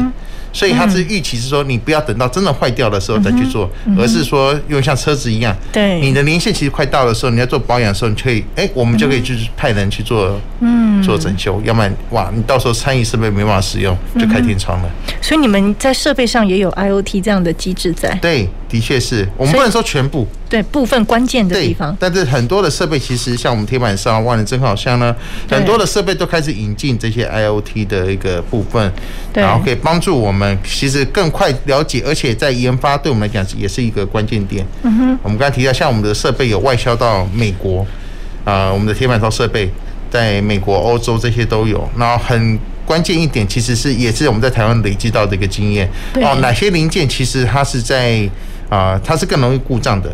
[0.58, 14.90] 所以它是预期是说，你不要等到真的坏掉的时候再去做，而是说用像车子一样，对，你的年限其实快到的时候，你要做保养的时候，你可以，哎，我们就可以去派人去做，嗯，做整修，要不然哇，你到时候餐饮设备没办法使用，就开天窗了。
[15.22, 18.18] 所以你们在设备上也有 IoT 这样的机制在？
[18.20, 21.96] 对，的确是我们不能说全部，对，部分关键的地方。
[22.00, 25.16] 但是很多的设备其实像我们铁板烧、万能蒸烤箱呢，
[25.50, 28.92] 很多的设备都开始引进这些 IoT 的一个部分，
[29.34, 30.58] 然后可以帮助我们。
[30.66, 34.66] 其实更快了解，而且在研发对我们来讲也是一个关键点。
[34.84, 37.86] 嗯哼，我们刚才提到，像我们的设备有外销到美国，
[38.44, 39.72] 啊，我们的铁板烧设备
[40.12, 41.90] 在美国、欧洲这些都有。
[41.98, 45.90] 然后很关键一点，其实是也是我们在台湾累积到的一个经验。
[46.16, 48.30] 哦，哪些零件其实它是在
[48.70, 50.14] 啊，它是更容易故障的。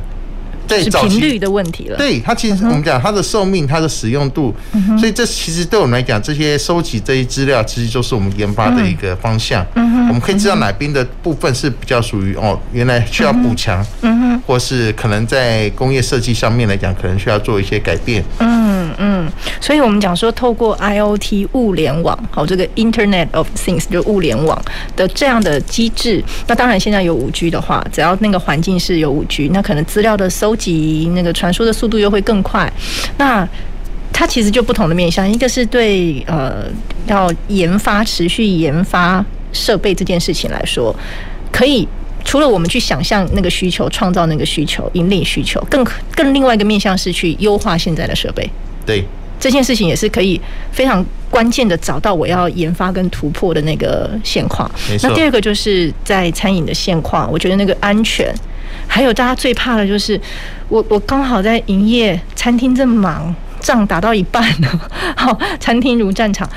[0.66, 1.98] 对，频率的问题了。
[1.98, 4.56] 对，它其实我们讲它的寿命、它的使用度，
[4.98, 9.64] 所以这其实对我们来讲，这些收集这些资料，其实就是我们研发的一个方向。
[9.76, 13.86] 我们可以知道哪边的部分是比较属于哦，原来需要补强，
[14.48, 18.24] 或是可能在工业设计上面来讲，可能需要做一些改变。
[18.40, 19.30] 嗯嗯，
[19.60, 24.60] 所以我们讲说，透过 IoT 物联网，好，这个 Internet of Things 就物联网
[24.96, 32.72] 的这样的机制，那当然现在有五 G 的话，只要那个环境是有五 G，那可能资料的收集那个传输的速度又会更快，
[33.18, 33.48] 那
[34.12, 36.66] 它其实就不同的面向，一个是对呃
[37.08, 40.96] 要研发持续研发设备这件事情来说，
[41.52, 41.88] 可以
[42.24, 45.86] 除了我们去想象那个需求，创造那个需求，引领需求，更
[46.16, 48.50] 更另外一个面向是去优化现在的设备。
[48.86, 49.04] 对，
[49.40, 50.40] 这件事情也是可以
[50.72, 54.70] 非常关键的找到我要研发跟突破的那个现况。
[55.02, 58.34] 那第二个就是在餐饮的现况，我觉得那个安全。
[58.88, 60.20] 还有大家最怕的就是
[60.68, 64.82] 我，我刚好在营业，餐厅正忙，仗打到一半呢，
[65.16, 66.48] 好，餐厅如战场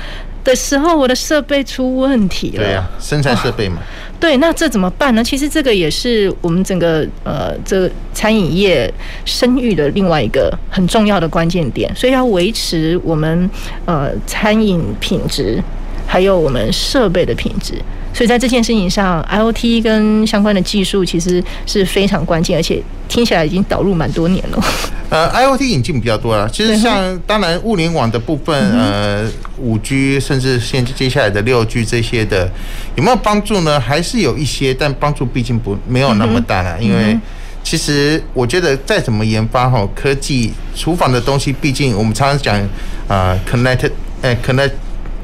[0.47, 2.63] 的时候，我的设备出问题了。
[2.63, 3.79] 对呀，生产设备嘛。
[4.17, 5.21] 对，那这怎么办呢？
[5.21, 8.91] 其实这个也是我们整个呃这个餐饮业
[9.25, 13.49] 声誉的另外一个很重要的关键点，所以要维持我们
[13.85, 15.61] 呃餐饮品质，
[16.07, 17.75] 还有我们设备的品质。
[18.17, 24.63] 所以在这件事情上，IoT 跟相关的技术其实是非常关键，而且听起来已经导入蛮多年了。
[25.09, 26.49] 呃，IoT 引进比较多了。
[26.49, 32.49] 其实像当然物联网的部分，呃，五 G 甚至现接下来的六 G 这些的，
[32.95, 33.79] 有没有帮助呢？
[33.79, 36.81] 还是有一些，但帮助毕竟不没有那么大了。
[36.81, 37.15] 因为
[37.63, 42.59] 其实我觉得再怎么研发哈，科技厨房的东西，毕竟我们常常讲
[43.07, 43.91] 啊，connected，
[44.23, 44.71] 哎，connect。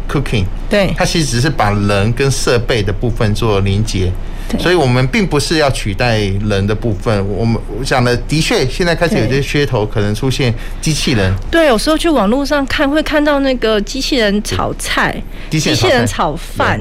[0.09, 4.11] Cooking，对，它其实只是把人跟设备的部分做连接，
[4.59, 7.27] 所以我们并不是要取代人的部分。
[7.27, 11.33] 我们我想的，的确现在开始有些噱头，可能出现机器人。
[11.49, 15.15] 对，有时候去网络上看，会看到那个机器人炒菜，
[15.49, 16.79] 机器人炒饭。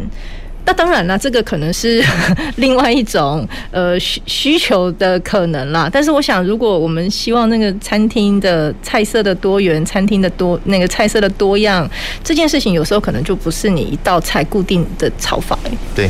[0.65, 2.03] 那当然了，这个可能是
[2.57, 5.91] 另外一种呃需需求的可能啦。
[5.93, 11.89] 但是我想，如果我们希望那个餐厅的菜色的多元，餐厅的多那个菜色的多样，
[12.23, 15.59] 这件事情有时候可能就不是你一道菜固定的炒法。
[15.95, 16.09] 对，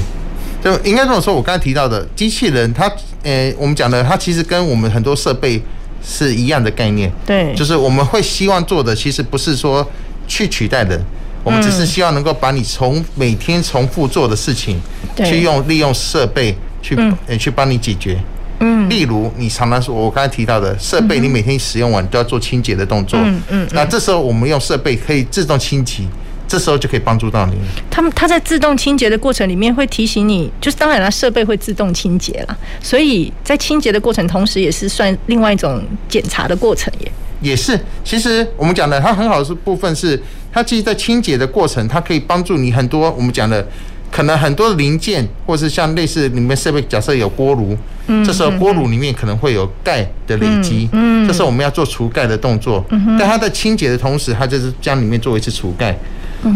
[0.62, 1.34] 就应该这么说。
[1.34, 2.90] 我刚才提到的机器人，它
[3.22, 5.62] 呃，我们讲的它其实跟我们很多设备
[6.04, 7.10] 是一样的概念。
[7.24, 9.88] 对，就是我们会希望做的，其实不是说
[10.28, 11.00] 去取代人。
[11.44, 14.80] 我们只是希望能够把你从每天重复做的事情，
[15.16, 18.18] 去用利用设备去呃去帮你解决。
[18.60, 23.18] 嗯，例如你常常说，我刚才提到的设备，你每天使用完都要做清洁的动作。
[23.20, 23.68] 嗯嗯。
[23.72, 26.04] 那这时候我们用设备可以自动清洁，
[26.46, 27.54] 这时候就可以帮助到你。
[27.90, 37.10] 他们他在自动清洁的过程里面会提醒你，就是当然了，设备会自动清洁了，所以在清洁的过程同时也是算另外一种检查的过程耶。
[37.40, 40.22] 也是，其实我们讲的它很好的部分是，
[40.52, 43.10] 它其实，在清洁的过程，它可以帮助你很多。
[43.12, 43.66] 我们讲的
[44.10, 47.76] 可能很多零件，或是像类似里面设备，假设有锅炉，
[48.08, 55.98] 嗯，这时候锅炉里面可能会有钙的累积，嗯，这时候我们要做除钙的动作，嗯，但它在清洁的同时，它就是将里面做一次除钙。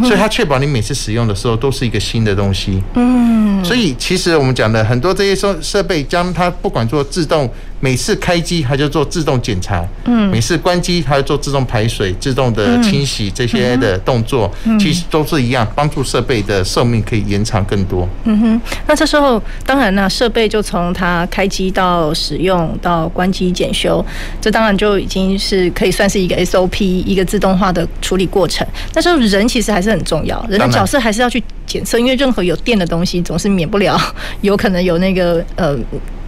[0.02, 2.82] 所以它确保你每次使用的时候都是一个新的东西。
[2.94, 7.48] 嗯，所以其实我们讲的很多这些设设备，将它不管做自动，
[7.80, 18.08] 每次开机它就做自动检查，嗯，每次关机它就做自动排水、自动的清洗这些的动作，其实都是一样，帮助设备的寿命可以延长更多。
[18.24, 24.04] 嗯哼，那这时候当然呢，设备就从它开机到使用到关机检修，
[24.40, 28.66] 这当然就已经是可以算是一个 SOP，一个自动化的处理过程。
[28.92, 33.98] 那时候人其实还还是很重要，人的角色还是要去检测，因为任何有电的东西总是免不了
[34.40, 35.76] 有可能有那个呃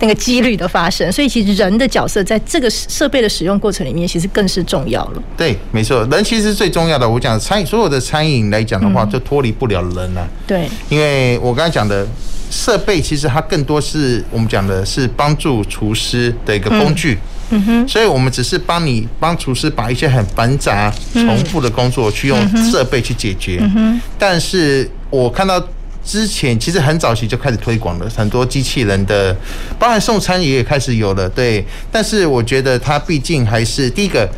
[0.01, 5.23] 那个几率的发生，所以其实人的角色在这个设备的使用过程里面，其实更是重要了。
[5.37, 7.09] 对，没错，人其实最重要的。
[7.09, 10.29] 我讲餐饮，所有的餐饮来讲的话，就脱离不了人了。
[10.47, 12.07] 对，因为我刚才讲的
[12.51, 17.19] 设备，其实它更多是我们讲的是帮助厨师的一个工具。
[17.51, 22.39] 嗯哼，所以我们只是帮你帮厨师把一些很繁杂、重复的工作去用
[22.71, 23.57] 设备去解决。
[23.63, 25.63] 嗯哼，但是我看到
[26.05, 29.35] 之前其实很早期就开始推广了，很多机器人的，
[29.79, 31.29] 包含送餐也开始有了。
[31.29, 34.29] 对，但是我觉得它毕竟还是第一个，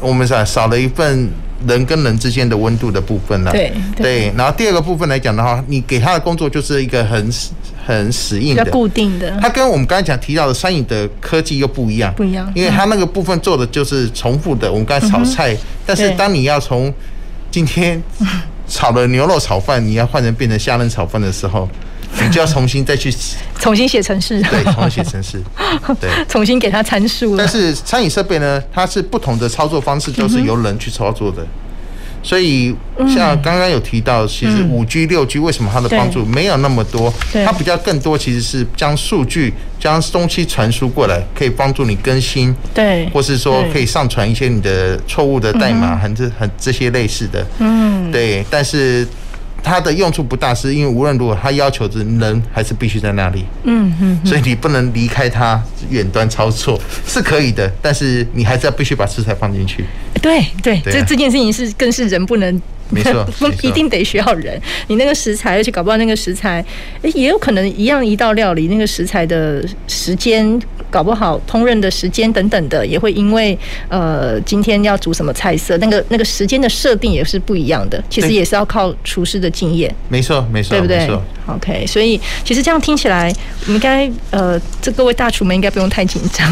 [0.00, 1.28] 我们少少了一份
[1.66, 3.52] 人跟人之间的温度的部分了。
[3.52, 7.30] 对对，然后第二个部分来讲的话，你给他的工作就是一个很。
[7.86, 9.38] 很死硬的，固定的。
[9.40, 14.68] 它跟我们刚才讲提到的餐饮的科技又不一样，不一样，因为它那个部分做的就是重复的。
[14.68, 16.92] 我们刚才炒菜，嗯、但是当你要从
[17.48, 18.02] 今天
[18.68, 21.68] 炒了牛肉炒饭，你要换成变成虾仁炒饭的时候，
[22.20, 23.14] 你就要重新再去
[23.60, 25.42] 重新写程式，对，重新写程式，
[26.00, 27.36] 对，重新给它参数。
[27.36, 31.42] 但是餐饮设备呢，它是不同的操作方式，都是由人去操作的。
[31.42, 31.48] 嗯
[32.26, 32.74] 所以，
[33.06, 37.14] 像刚刚有提到，其实五 G、六 G 为什么它的帮助没有那么多？
[37.44, 49.06] 它比较更多其实是将数据、将东西传输过来，可以帮助你更新，对，或是说可以上传一些你的错误的代码，很这很这些类似的，嗯，对，但是。
[49.66, 53.44] 它的用处不大，是因为无论如何，它要求的人还是必须在那里。
[53.64, 55.60] 嗯嗯，所以你不能离开它
[55.90, 59.84] 远端操作是可以的，但是你还是要必须把食材放进去。
[60.22, 62.62] 对对，这这件事情是更是人不能。
[62.88, 63.26] 没错，
[63.62, 64.62] 一定得需要人。
[64.86, 66.64] 你那个食材，而且搞不好那个食材，
[67.02, 70.46] 诶，也有可能一样一道料理，那个食材的时间，
[70.90, 73.58] 搞不好烹饪的时间等等的，也会因为
[73.88, 78.02] 呃，今天要煮什么菜色，那个那个时间的设定也是不一样的。
[78.08, 79.94] 其实也是要靠厨师的经验。
[80.08, 81.06] 没错，没错，对不对
[81.46, 83.32] ？OK，所以其实这样听起来，
[83.66, 86.50] 我们应该呃，这各位大厨们应该不用太紧张，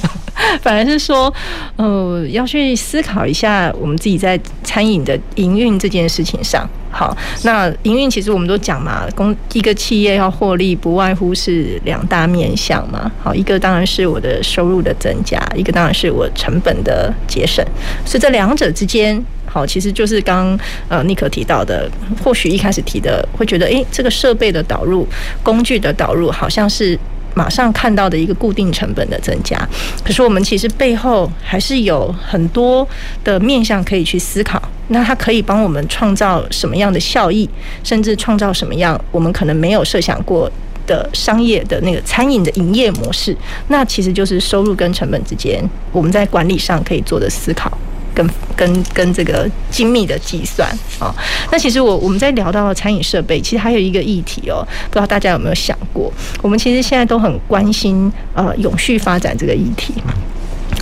[0.62, 1.32] 反而是说，
[1.76, 5.72] 呃，要去思考一下我们自己在餐饮的营运。
[5.82, 13.10] 这件事情上，好，那营运其实我们都讲嘛，公一个企业要获利，不外乎是两大面向嘛。
[13.20, 17.64] 好，一个当然是我的收入的增加，一个当然是我成本的节省。
[18.04, 19.20] 所以这两者之间，
[19.52, 21.90] 好，其实就是刚呃尼克提到的，
[22.24, 25.06] 或许一开始提的会觉得，诶，这个设备的导入、
[25.42, 26.98] 工具的导入，好像是。
[27.34, 29.56] 马上看到的一个固定成本的增加，
[30.04, 32.86] 可是我们其实背后还是有很多
[33.24, 34.62] 的面向可以去思考。
[34.88, 37.48] 那它可以帮我们创造什么样的效益，
[37.82, 40.46] 甚至创造什么样我们可能没有设想过
[40.86, 43.34] 的商业的那个餐饮的营业模式？
[43.68, 47.72] 那其实就是收入跟成本之间，我们在管理上可以做的思考。
[48.14, 51.14] 跟跟跟这个精密的计算啊，
[51.50, 56.12] 那其实我我们在聊到餐饮设备，其实还有一个议题哦，不知道大家有没有想过？
[56.40, 59.94] 我们其实现在都很关心呃永续发展这个议题。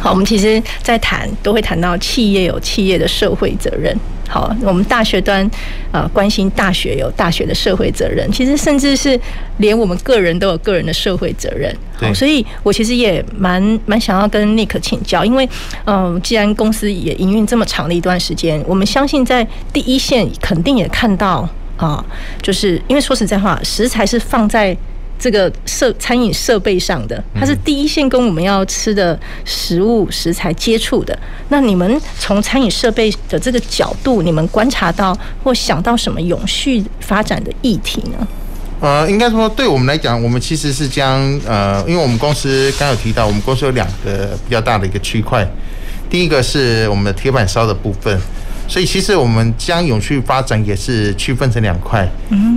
[0.01, 3.95] 好，我们其实，在谈都会谈到企业有企业的社会责任。
[4.27, 5.45] 好，我们大学端
[5.93, 9.19] 啊、呃，关心大学有大学的社会责任，其实甚至是
[9.59, 11.77] 连我们个人都有个人的社会责任。
[11.97, 15.45] 好，所以我其实也蛮蛮想要跟 Nick 请教，因为
[15.85, 21.47] 嗯、呃，既然公司也营运这么长的一段时间，我们相信在第一线肯定也看到
[21.77, 22.03] 啊，
[22.41, 24.75] 就是因为说实在话，食材是放在。
[25.21, 31.17] 这个设餐饮设备上的，它是第一线跟我们要吃的食物食材接触的。
[31.51, 38.27] 那你们从餐饮设备的这个角度，你们观察到或想到什么永续发展的议题呢？
[38.81, 45.47] 呃，应该说对我们来讲，我们其实是将呃，因为我们公司刚有提到，我们公司有两个比较大的一个区块，
[46.09, 48.19] 第一个是我们的铁板烧的部分。
[48.71, 52.09] 所以其实我们将永续发展也是区分成两块。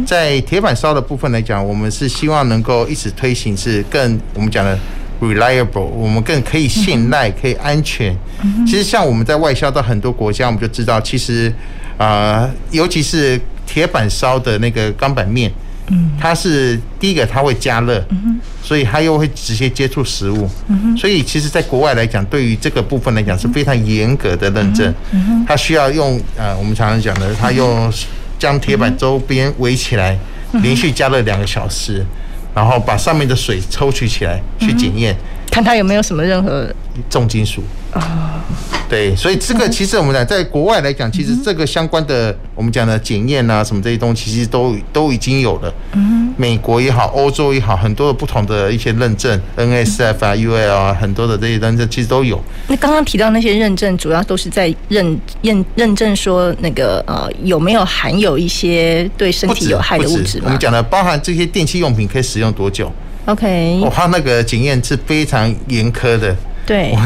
[0.05, 4.77] 在铁板烧的部分来讲，我们是希望能够一直推行是更我们讲的
[5.19, 8.15] reliable，我们更可以信赖、可以安全。
[8.63, 11.51] 其实像我们在外销到很多国家，我们就知道，其实
[11.97, 15.51] 啊，尤其是铁板烧的那个钢板面。
[15.93, 18.03] 嗯，它是第一个，它会加热，
[18.63, 20.49] 所以它又会直接接触食物，
[20.97, 24.93] 所以其实，在国外来讲，对于这个部分来讲是非常严格的认证，
[25.47, 27.91] 它需要用呃，我们常常讲的，它用
[28.39, 30.17] 将铁板周边围起来，
[30.63, 32.03] 连续加热两个小时，
[32.55, 35.15] 然后把上面的水抽取起来去检验，
[35.51, 36.67] 看它有没有什么任何
[37.09, 37.63] 重金属
[37.93, 38.43] 啊。
[38.89, 45.73] 对，所以这个其实我们讲，在国外来讲，其实这个相关的我们讲的检验啊，什么这些东西，其实都都已经有了。
[45.93, 52.39] 嗯，美国也好，欧洲也好，很多的不同的一些认证，NSF 啊、UL 啊，很多的这些认证其实都有。
[52.67, 60.39] 那刚刚提到那些认证，主要都是在认认认证说那个呃有没有含有一些对身体有害的物质？
[60.43, 62.91] 我们讲的包含这些电器用品可以使用多久
[63.25, 66.35] ？OK，哦，它那个检验是非常严苛的。
[66.65, 66.91] 对。
[66.91, 66.99] 我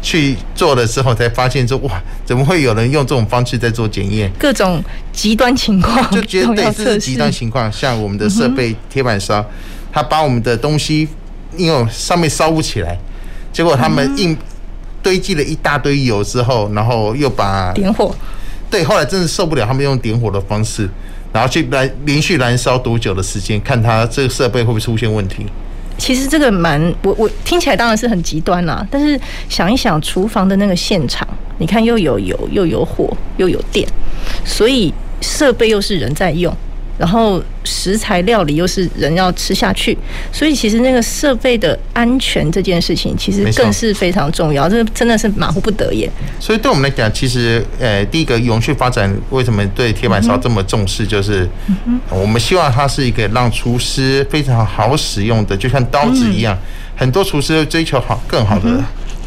[0.00, 4.30] 去做的时候，才发现说哇，怎么会有人用这种方式在做检验？
[4.38, 4.82] 各种
[5.12, 7.70] 极端情况，就觉得对，这是极端情况。
[7.72, 9.44] 像我们的设备铁板烧，
[9.92, 11.08] 他把我们的东西，
[11.56, 12.96] 因为上面烧不起来，
[13.52, 14.36] 结果他们硬
[15.02, 18.14] 堆积了一大堆油之后，然后又把点火。
[18.70, 20.88] 对，后来真的受不了，他们用点火的方式，
[21.32, 25.46] 然后去来连续燃烧多久的时间，看他这个设备会不会出现问题。
[25.98, 31.26] 其实这个蛮我我听起来当然是很极端啦，但是想一想厨房的那个现场，
[31.58, 33.86] 你看又有油又有火又有电，
[34.44, 36.56] 所以设备又是人在用。
[36.98, 39.96] 然后食材料理又是人要吃下去，
[40.32, 44.68] 所以其实那个设备的安全这件事情，其实更是非常重要。
[44.68, 46.10] 这真的是马虎不得也。
[46.40, 51.48] 所以对我们来讲，其实呃，第一个永续发展为什么对铁板烧这么重视，就是
[52.10, 56.58] 我们希望它是一个让厨师非常好使用的，就像刀子一样。
[56.96, 58.82] 很多厨师都追求好更好的、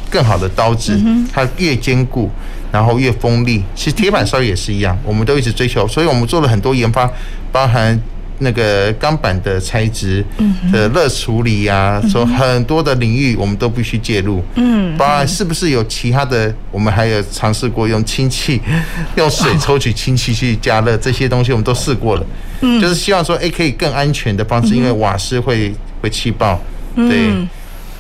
[0.10, 1.00] 更好的刀子，
[1.32, 2.30] 它越坚固。
[2.72, 7.06] 然后越锋利，其实铁板烧也是一样，我们都一直追求，所以我们做了很多研发，
[7.52, 8.00] 包含
[8.40, 10.26] 那个钢板的材质
[10.72, 14.44] 的热处理呀，说很多的领域我们都必须介入。
[14.56, 18.60] 嗯，包含是不是有其他的，我们还有尝试过用氢气，
[19.16, 22.26] 用水抽取氢气去加热这些东西，我们都试过了。
[22.62, 26.60] 嗯，就是希望说，哎，可以更安全的方式，因为瓦斯会会气爆。
[26.96, 27.30] 对，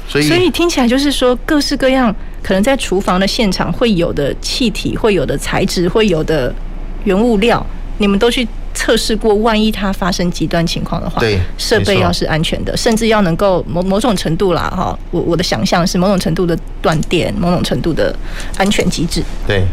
[0.08, 2.14] 所以所以听起来就是说各式各样。
[2.44, 6.52] 可能在厨房的现场会有的气体、会有的材质、会有的
[7.04, 7.64] 原物料，
[8.00, 9.36] 你们都去测试过。
[9.36, 18.16] 万一它发生极端情况的话，对，设备要是安全的，甚至要能够某某种程度啦，哈，我我的想象是某种程度的断电，某种程度的
[18.58, 19.24] 安全机制。
[19.48, 19.64] 对。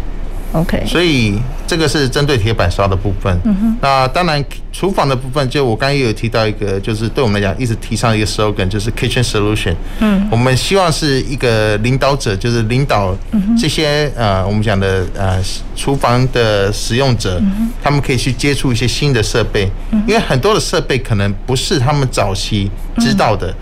[0.53, 3.39] OK，所以这个是针对铁板烧的部分。
[3.45, 3.77] 嗯哼。
[3.83, 4.43] 那当然，
[4.73, 9.75] 厨房的部分，就我刚刚也有提到一个，就是对我们来讲一直提倡一个 slogan，就是 Kitchen Solution。
[10.01, 10.27] 嗯。
[10.31, 13.15] 我们希望是一个领导者，就是领导
[13.59, 15.39] 这些呃，我们讲的呃，
[15.77, 17.41] 厨房的使用者，
[17.83, 19.71] 他们可以去接触一些新的设备，
[20.07, 23.55] 因为很多的设备可能不是他们早期知道的。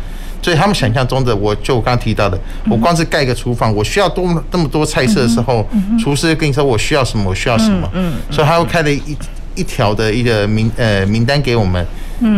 [0.46, 2.38] 所以他们想象中的，我就我刚刚提到的，
[2.70, 5.68] 我光是盖一个厨房，我需要多那么多菜色的时候，
[5.98, 7.90] 厨师跟你说我需要什么，我需要什么，
[8.30, 9.18] 所以他会开了一
[9.56, 11.84] 一条的一个名呃名单给我们，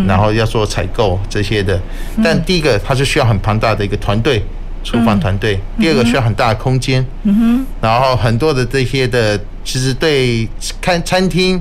[0.06, 1.78] 然后要做采购这些的。
[2.24, 4.42] 但第一个，它是需要很庞大的一个团队，
[4.82, 10.48] 厨房团队；第二个，需要很大的空间，嗯然后很多的这些的，其实对
[10.80, 11.60] 开餐厅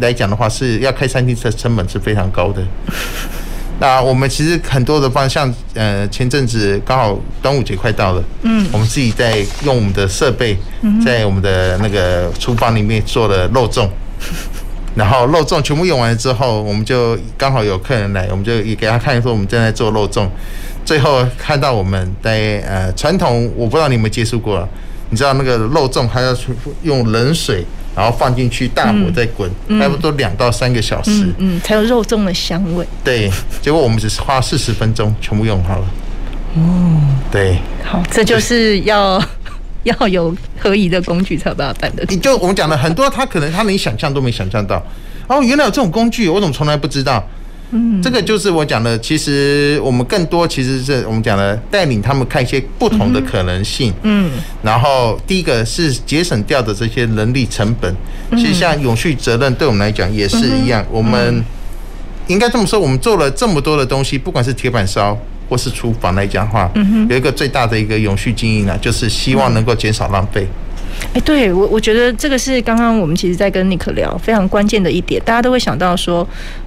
[0.00, 2.62] 来讲的话，是要开餐厅的成本是非常高的。
[3.80, 10.56] 那我们其实很多的方向，呃，前阵子刚好端午节快到了，嗯，我们自己在用我们的设备，
[11.04, 13.88] 在我们的那个厨房里面做了肉粽，
[14.94, 20.28] 然后肉粽全部用完了之后，我们就刚好有客人来，我们就也给他看说我们正在做肉粽，
[20.84, 24.68] 最后看到我们在呃传统，我不知道你有没有接触过，
[25.10, 26.52] 你知道那个肉粽还要去
[26.82, 27.64] 用冷水
[27.94, 32.86] 然后放进去大火再滚，差不多两到三个小时，嗯，嗯，才有肉粽的香味。
[33.04, 33.30] 对，
[33.60, 35.84] 结果我们只是花四十分钟全部用好了。
[36.54, 39.22] 哦，对，好，这就是要
[39.84, 42.04] 要有合宜的工具才有办法办得。
[42.08, 44.82] 你就我们讲的很多，他可能他连想象都没想象到。
[45.28, 47.22] 哦，原来有这种工具，我怎么从来不知道？
[47.72, 48.98] 嗯，这个就是我讲的。
[48.98, 53.92] 其实我们更多其实是我们讲的带领他们看一些不同的可能性。
[54.02, 54.30] 嗯，
[54.62, 57.94] 然后第一个是节省掉的这些人力成本。
[58.32, 60.84] 其实像永续责任对我们来讲也是一样。
[60.90, 61.44] 我们
[62.28, 65.18] 应该这么说，我们做了这么多的东西，不管是铁板烧
[65.48, 66.70] 或是厨房来讲的话，
[67.10, 70.46] 有一个最大的一个永续经营呢，就是希望能够减少浪费。
[71.14, 76.26] 哎，对我，我觉得这个是刚刚我们其实在跟尼克聊非常关键的一点，大家都会想到说，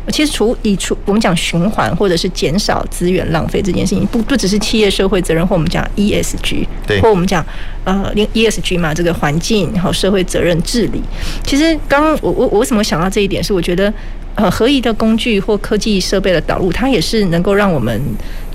[0.09, 7.43] 其实除以除我们讲循环或者是减少资源浪费这件事情，不不只是企业社会责任，或我们讲 ESG，对，或我们讲
[7.83, 11.01] 呃连 ESG 嘛，这个环境然后社会责任治理。
[11.43, 13.91] 其实刚刚我我我为什么想到这一点，是我觉得
[14.35, 17.99] 呃合宜的工具或科技设备的导入，它也是能够让我们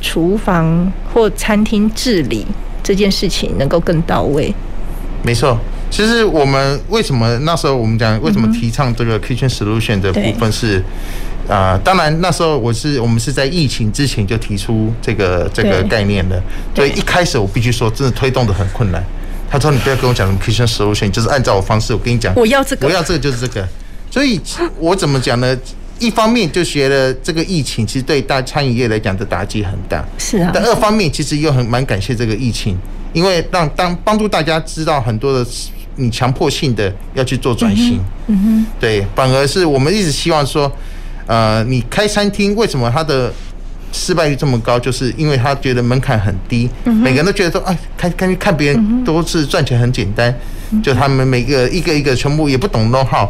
[0.00, 2.46] 厨房或餐厅治理
[2.82, 4.54] 这件事情能够更到位。
[5.22, 5.58] 没错，
[5.90, 10.78] 其实我们为什么那时候我们讲为什么提倡这个 Kitchen Solution 的部分是，
[11.46, 16.42] 啊、呃，当然那时候我是我们是在疫情之前就提出这个这个概念的，
[16.74, 19.04] 所以一开始我必须说真的推动的很困难。
[19.50, 23.68] 他说你不要跟我讲什么 Kitchen Solution，就是按照我方式，我跟你讲，我要这个，我要这个就是这个。
[24.10, 24.40] 所以
[24.78, 25.56] 我怎么讲呢？
[26.00, 30.50] 一方面就觉得这个疫情其实对大餐饮业来讲的打击很大，是啊。
[30.52, 32.76] 但二方面其实又很蛮感谢这个疫情。
[33.12, 35.44] 因为让当帮助大家知道很多的，
[35.96, 40.70] 你强迫性的要去做转型，嗯哼，对，反而是我们一直希望说，
[41.26, 43.32] 呃，你开餐厅为什么它的
[43.90, 44.78] 失败率这么高？
[44.78, 50.32] 就是因为他觉得门槛很低，每个人都觉得说，哎，看看看别人都是赚钱很简单，
[50.80, 53.28] 就他们每个一个一个全部也不懂 know how，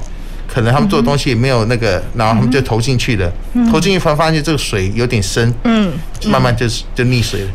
[0.52, 3.32] 可能他们做的东西也没有那个，然后他们就投进去了，
[3.70, 5.92] 投进去发发现这个水有点深，嗯，
[6.26, 7.48] 慢慢就是就溺水了。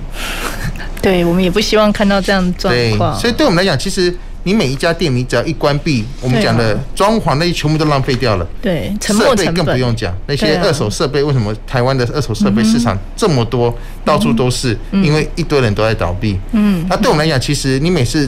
[1.02, 3.20] 对，我们也不希望看到这样的状况。
[3.20, 8.48] 所以对我们来讲，其实你每一家店，你只要一关闭，我们讲的装潢那些全部都浪费掉了。
[8.62, 14.76] 对，设备更不用讲，那些二手设备，为什么台湾的二手设备市场这么多，到处都是？
[14.92, 16.40] 因为一堆人都在倒闭。
[16.54, 18.28] 嗯，那对我们来讲，其实你每次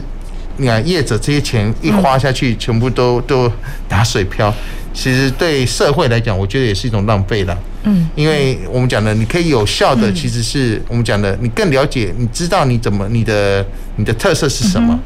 [0.58, 3.52] 你看业者这些钱一花下去，全部都都
[3.88, 4.54] 打水漂。
[4.94, 7.56] 其实对社会来讲，我觉得也是一种浪费了。
[7.84, 13.64] 嗯，因为我们讲的，你可以有效的，其实是我们讲的，你更了解，你知道你怎么你的
[13.98, 15.00] 你的特色是什么，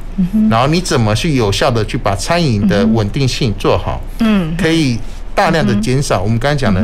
[0.50, 4.02] 然后你怎么去有效的去把餐饮的稳定性做好。
[4.20, 4.98] 嗯，可以
[5.36, 6.82] 大量的减少我们刚才讲的，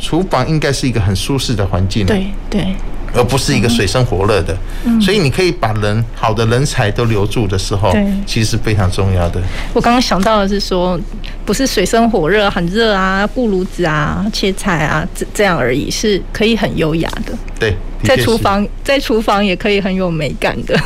[0.00, 2.06] 厨房应该是一个很舒适的环境。
[2.06, 2.76] 对对。
[3.16, 4.56] 而不是一个水深火热的，
[5.00, 7.90] 所以你可以把人好的人才都留住的时候，
[8.26, 9.40] 其实是非常重要的。
[9.72, 11.00] 我刚刚想到的是说，
[11.44, 17.32] 不是水深火热、很热啊，顾炉子啊、切菜啊这这样而已，是可以很优雅的。
[17.58, 20.78] 对，在厨房，在厨房也可以很有美感的。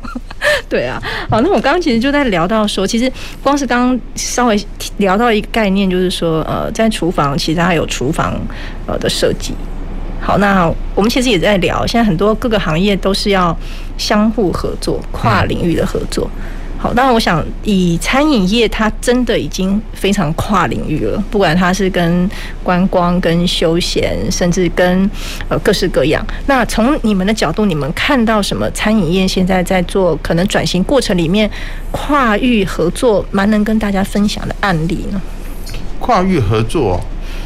[0.68, 1.00] 对啊，
[1.30, 3.10] 好，那我刚刚其实就在聊到说，其实
[3.42, 4.66] 光是刚刚稍微
[4.98, 8.38] 聊到一个概念，就是说，呃，在厨房其实它还有厨房
[8.86, 9.54] 呃的设计。
[10.20, 13.56] 好，那我们其实也在聊，现在很多各个行业都是要
[13.96, 16.30] 相互合作、跨领域的合作。
[16.80, 22.30] 好，当然我想以餐饮业，它真的已经非常跨领域了，不管它是跟
[22.62, 25.10] 观光、跟休闲，甚至跟
[25.48, 26.24] 呃各式各样。
[26.46, 31.50] 那从你们的角度，你们看到什么餐饮业现在在做可能转型过程里面
[31.90, 35.20] 跨域合作，蛮能跟大家分享的案例呢？
[35.98, 37.00] 跨域合作。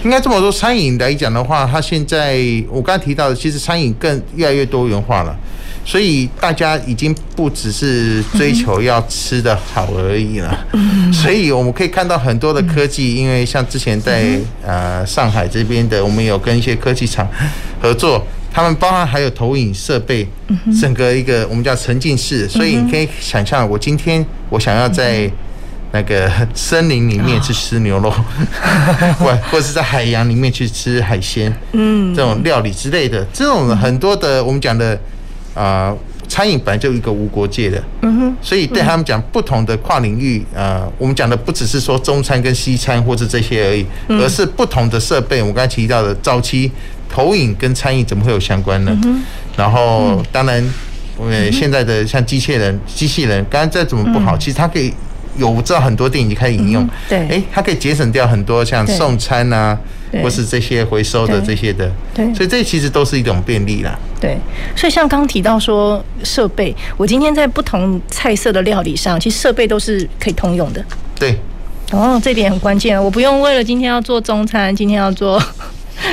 [0.04, 5.36] 应该这么说，餐饮来讲的话，它现在我刚才提到的，其实餐饮更越来越多元化了，
[5.84, 10.66] 所以大家已经不只是追求要吃的好而已了。
[11.12, 14.36] 所以我们可以看到很多的科技，因为像之前在
[14.66, 17.28] 呃上海这边的，我们有跟一些科技厂
[17.80, 20.26] 合作，他们包含还有投影设备，
[20.80, 25.30] 整个一个我们叫沉浸式，所以你可以想象，我今天我想要在。
[25.92, 28.10] 那个森林里面去吃牛肉，
[29.20, 34.98] 或或是在海洋里面去吃海鲜，嗯，这种料理之类的，这种很多的我们讲的
[35.54, 35.94] 啊，
[36.26, 43.86] 餐饮本来就一个无国界的，嗯哼，所以对他们讲不同的跨领域啊，我们讲的不只是说中餐跟西餐或者这些而已，
[44.18, 45.42] 而是不同的设备。
[45.42, 46.72] 我刚才提到的早期
[47.10, 48.98] 投影跟餐饮怎么会有相关呢？
[49.58, 50.64] 然后当然，
[51.20, 54.90] 呃，现在的像机器人、机器人，刚刚再怎么不好，其实它可以。
[55.38, 59.78] 有我知道很多店已经开始应用，对，哎，它可以节省掉很多像送餐啊，
[60.22, 63.98] 或是这些回收的这些的，对，所以这其实都是一种便利啦。
[64.20, 64.36] 对，
[64.76, 70.84] 所以像刚提到说设备，我今天在不同菜色的料理上，其实设备都是可以通用的。
[71.18, 71.36] 对，
[71.90, 75.42] 哦，这点很关键，我不用为了今天要做中餐，今天要做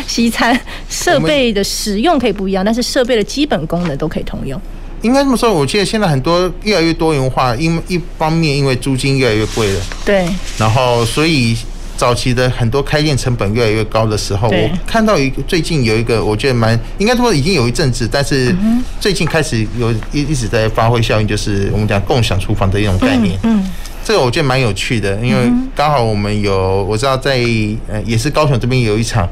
[0.08, 0.58] 西餐，
[0.90, 4.60] 设备的使用可以不一样，但是设备的基本功能都可以通用。
[5.02, 10.28] 应该这么说，我记得现在很多越来越多元化，因一方面因为租金越来越贵了，对，
[10.58, 11.58] 然后所以
[11.98, 18.56] 早期的很多开店成本越来越高的时候，我看到一个最近有一个，我觉得蛮应该说已经有一阵子，但是
[19.00, 23.38] 最近开始有一一直在发挥效应，就是我们讲共享厨房的一种概念。
[23.44, 23.64] 嗯，
[24.04, 27.40] 这个我觉得蛮有趣的，因为刚好我们有我知道在
[27.88, 29.28] 呃也是高雄这边有一场。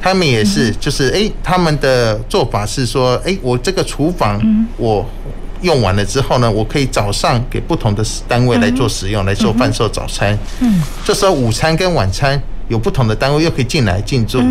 [0.00, 4.40] 他们也是，就是哎，他们的做法是说，哎，我这个厨房
[4.78, 5.04] 我
[5.60, 10.38] 用完了之后呢，我可以早上给不同的单位来做使用，来做贩售早餐。
[10.60, 14.42] 嗯，这时候午餐跟晚餐有不同的单位又可以进来进驻，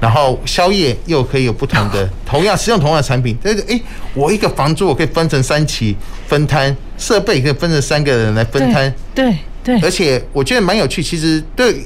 [0.00, 3.36] 然后宵夜又可以有不同的， 同样使用同样的产品。
[3.42, 3.80] 但是哎，
[4.14, 5.96] 我一个房租我可以分成三期
[6.28, 8.94] 分摊，设备可以分成三个人来分摊。
[9.12, 11.84] 对对，而且我觉得蛮有趣，其实对。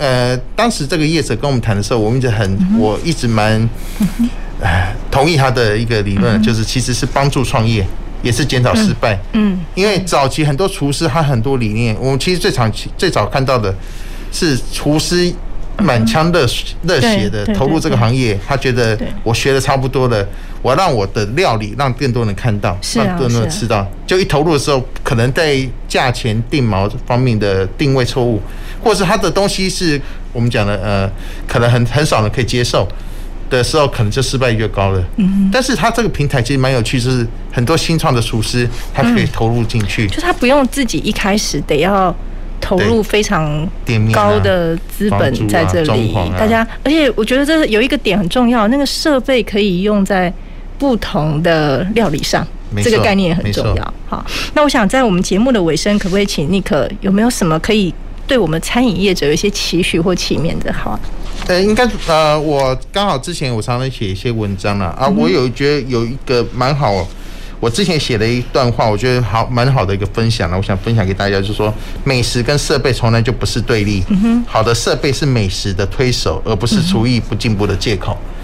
[0.00, 3.68] 呃，当时这个业者跟我们谈的时候，我们一直很，我一直蛮，
[4.62, 7.86] 哎，同意他的一个理论，就是其实是帮助创业，
[8.22, 9.18] 也是减少失败。
[9.34, 13.74] 嗯，因为早期很多厨师他很多理念，我们其实最常最早看到的
[14.32, 15.30] 是厨师
[15.76, 16.46] 满腔热
[16.84, 20.26] 热血的投入这个行业，他觉得我学的差不多了，
[20.62, 23.86] 我让我的料理让更多人看到，让更多人吃到。
[24.06, 28.40] 就一投入的时候，可能在价钱定锚方面的定位错误。
[28.82, 30.00] 或是他的东西是
[30.32, 31.10] 我们讲的呃，
[31.46, 32.86] 可能很很少人可以接受
[33.48, 35.04] 的时候，可能就失败越高了。
[35.16, 42.14] 嗯，但是他这个平台其实蛮有趣，就是很多新创的厨师他可以投入进去，就他不用自己一开始得要
[42.60, 43.68] 投入非常
[44.12, 46.14] 高的资本在这里。
[46.38, 50.32] 大家，而且我觉得这有一个点很重要，那个设备可以用在
[50.78, 52.46] 不同的料理上，
[52.84, 53.94] 这个概念也很重要。
[54.06, 54.24] 好，
[54.54, 57.92] 那我想在我们节目的尾声，可不可以请尼克有没有什么可以？
[58.30, 60.96] 对我们餐饮业者有一些期许或期勉的好，
[61.48, 67.04] 呃，应该呃，我刚好之前我常常写一些文章了啊，我有觉得有一个蛮好，
[67.58, 71.74] 我之前写了一段话，我觉得好蛮好的一个分享了，我想分享给大家，就是说
[72.04, 74.04] 美食跟设备从来就不是对立，
[74.46, 78.16] 好的设备是美食的推手，而不是厨艺不进步的借口。
[78.16, 78.39] 嗯，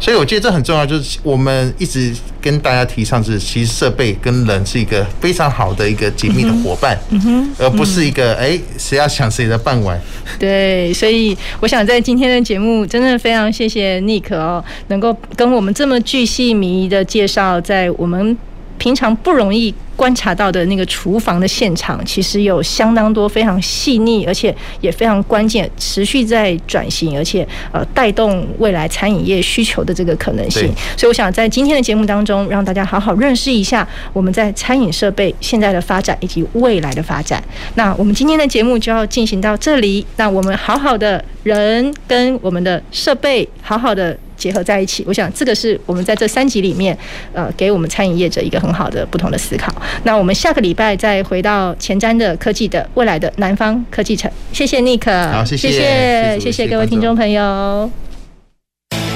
[0.00, 10.00] 所以我觉得这很重要，就是我们一直跟大家提倡是，其实设备跟人是一个非常好的一个紧密的伙伴，嗯哼，而不是一个哎谁要抢谁的饭碗。
[10.38, 18.36] 对，所以我想在今天的节目，真的非常谢谢尼克哦，能够跟我们这么巨细靡遗的介绍，在我们
[18.80, 19.72] 平常不容易。
[20.00, 30.72] 观察到的那个厨房的现场，其实有相当多非常细腻，而且也非常关键，持续在转型，而且呃带动未来餐饮业需求的这个可能性。
[30.96, 37.44] 所以我想在今天的节目当中，让大家好好认识一下我们在餐饮设备现在的发展以及未来的发展。
[37.74, 46.96] 那我们今天的节目就要进行到这里，那我们好好的人跟我们的设备好好的结合在一起，我想这个是我们在这三集里面
[47.34, 49.70] 呃给我们餐饮业者一个很好的不同的思考。
[50.04, 57.90] 那我们下个礼拜再回到前瞻的科技的未来的南方科技城，谢谢尼克，好，谢谢，谢谢，谢谢各位听众朋友。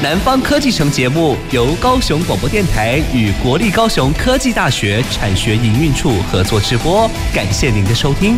[0.03, 8.37] 南方科技城节目由高雄广播电台与国立高雄科技大学产学营运处合作直播，感谢您的收听。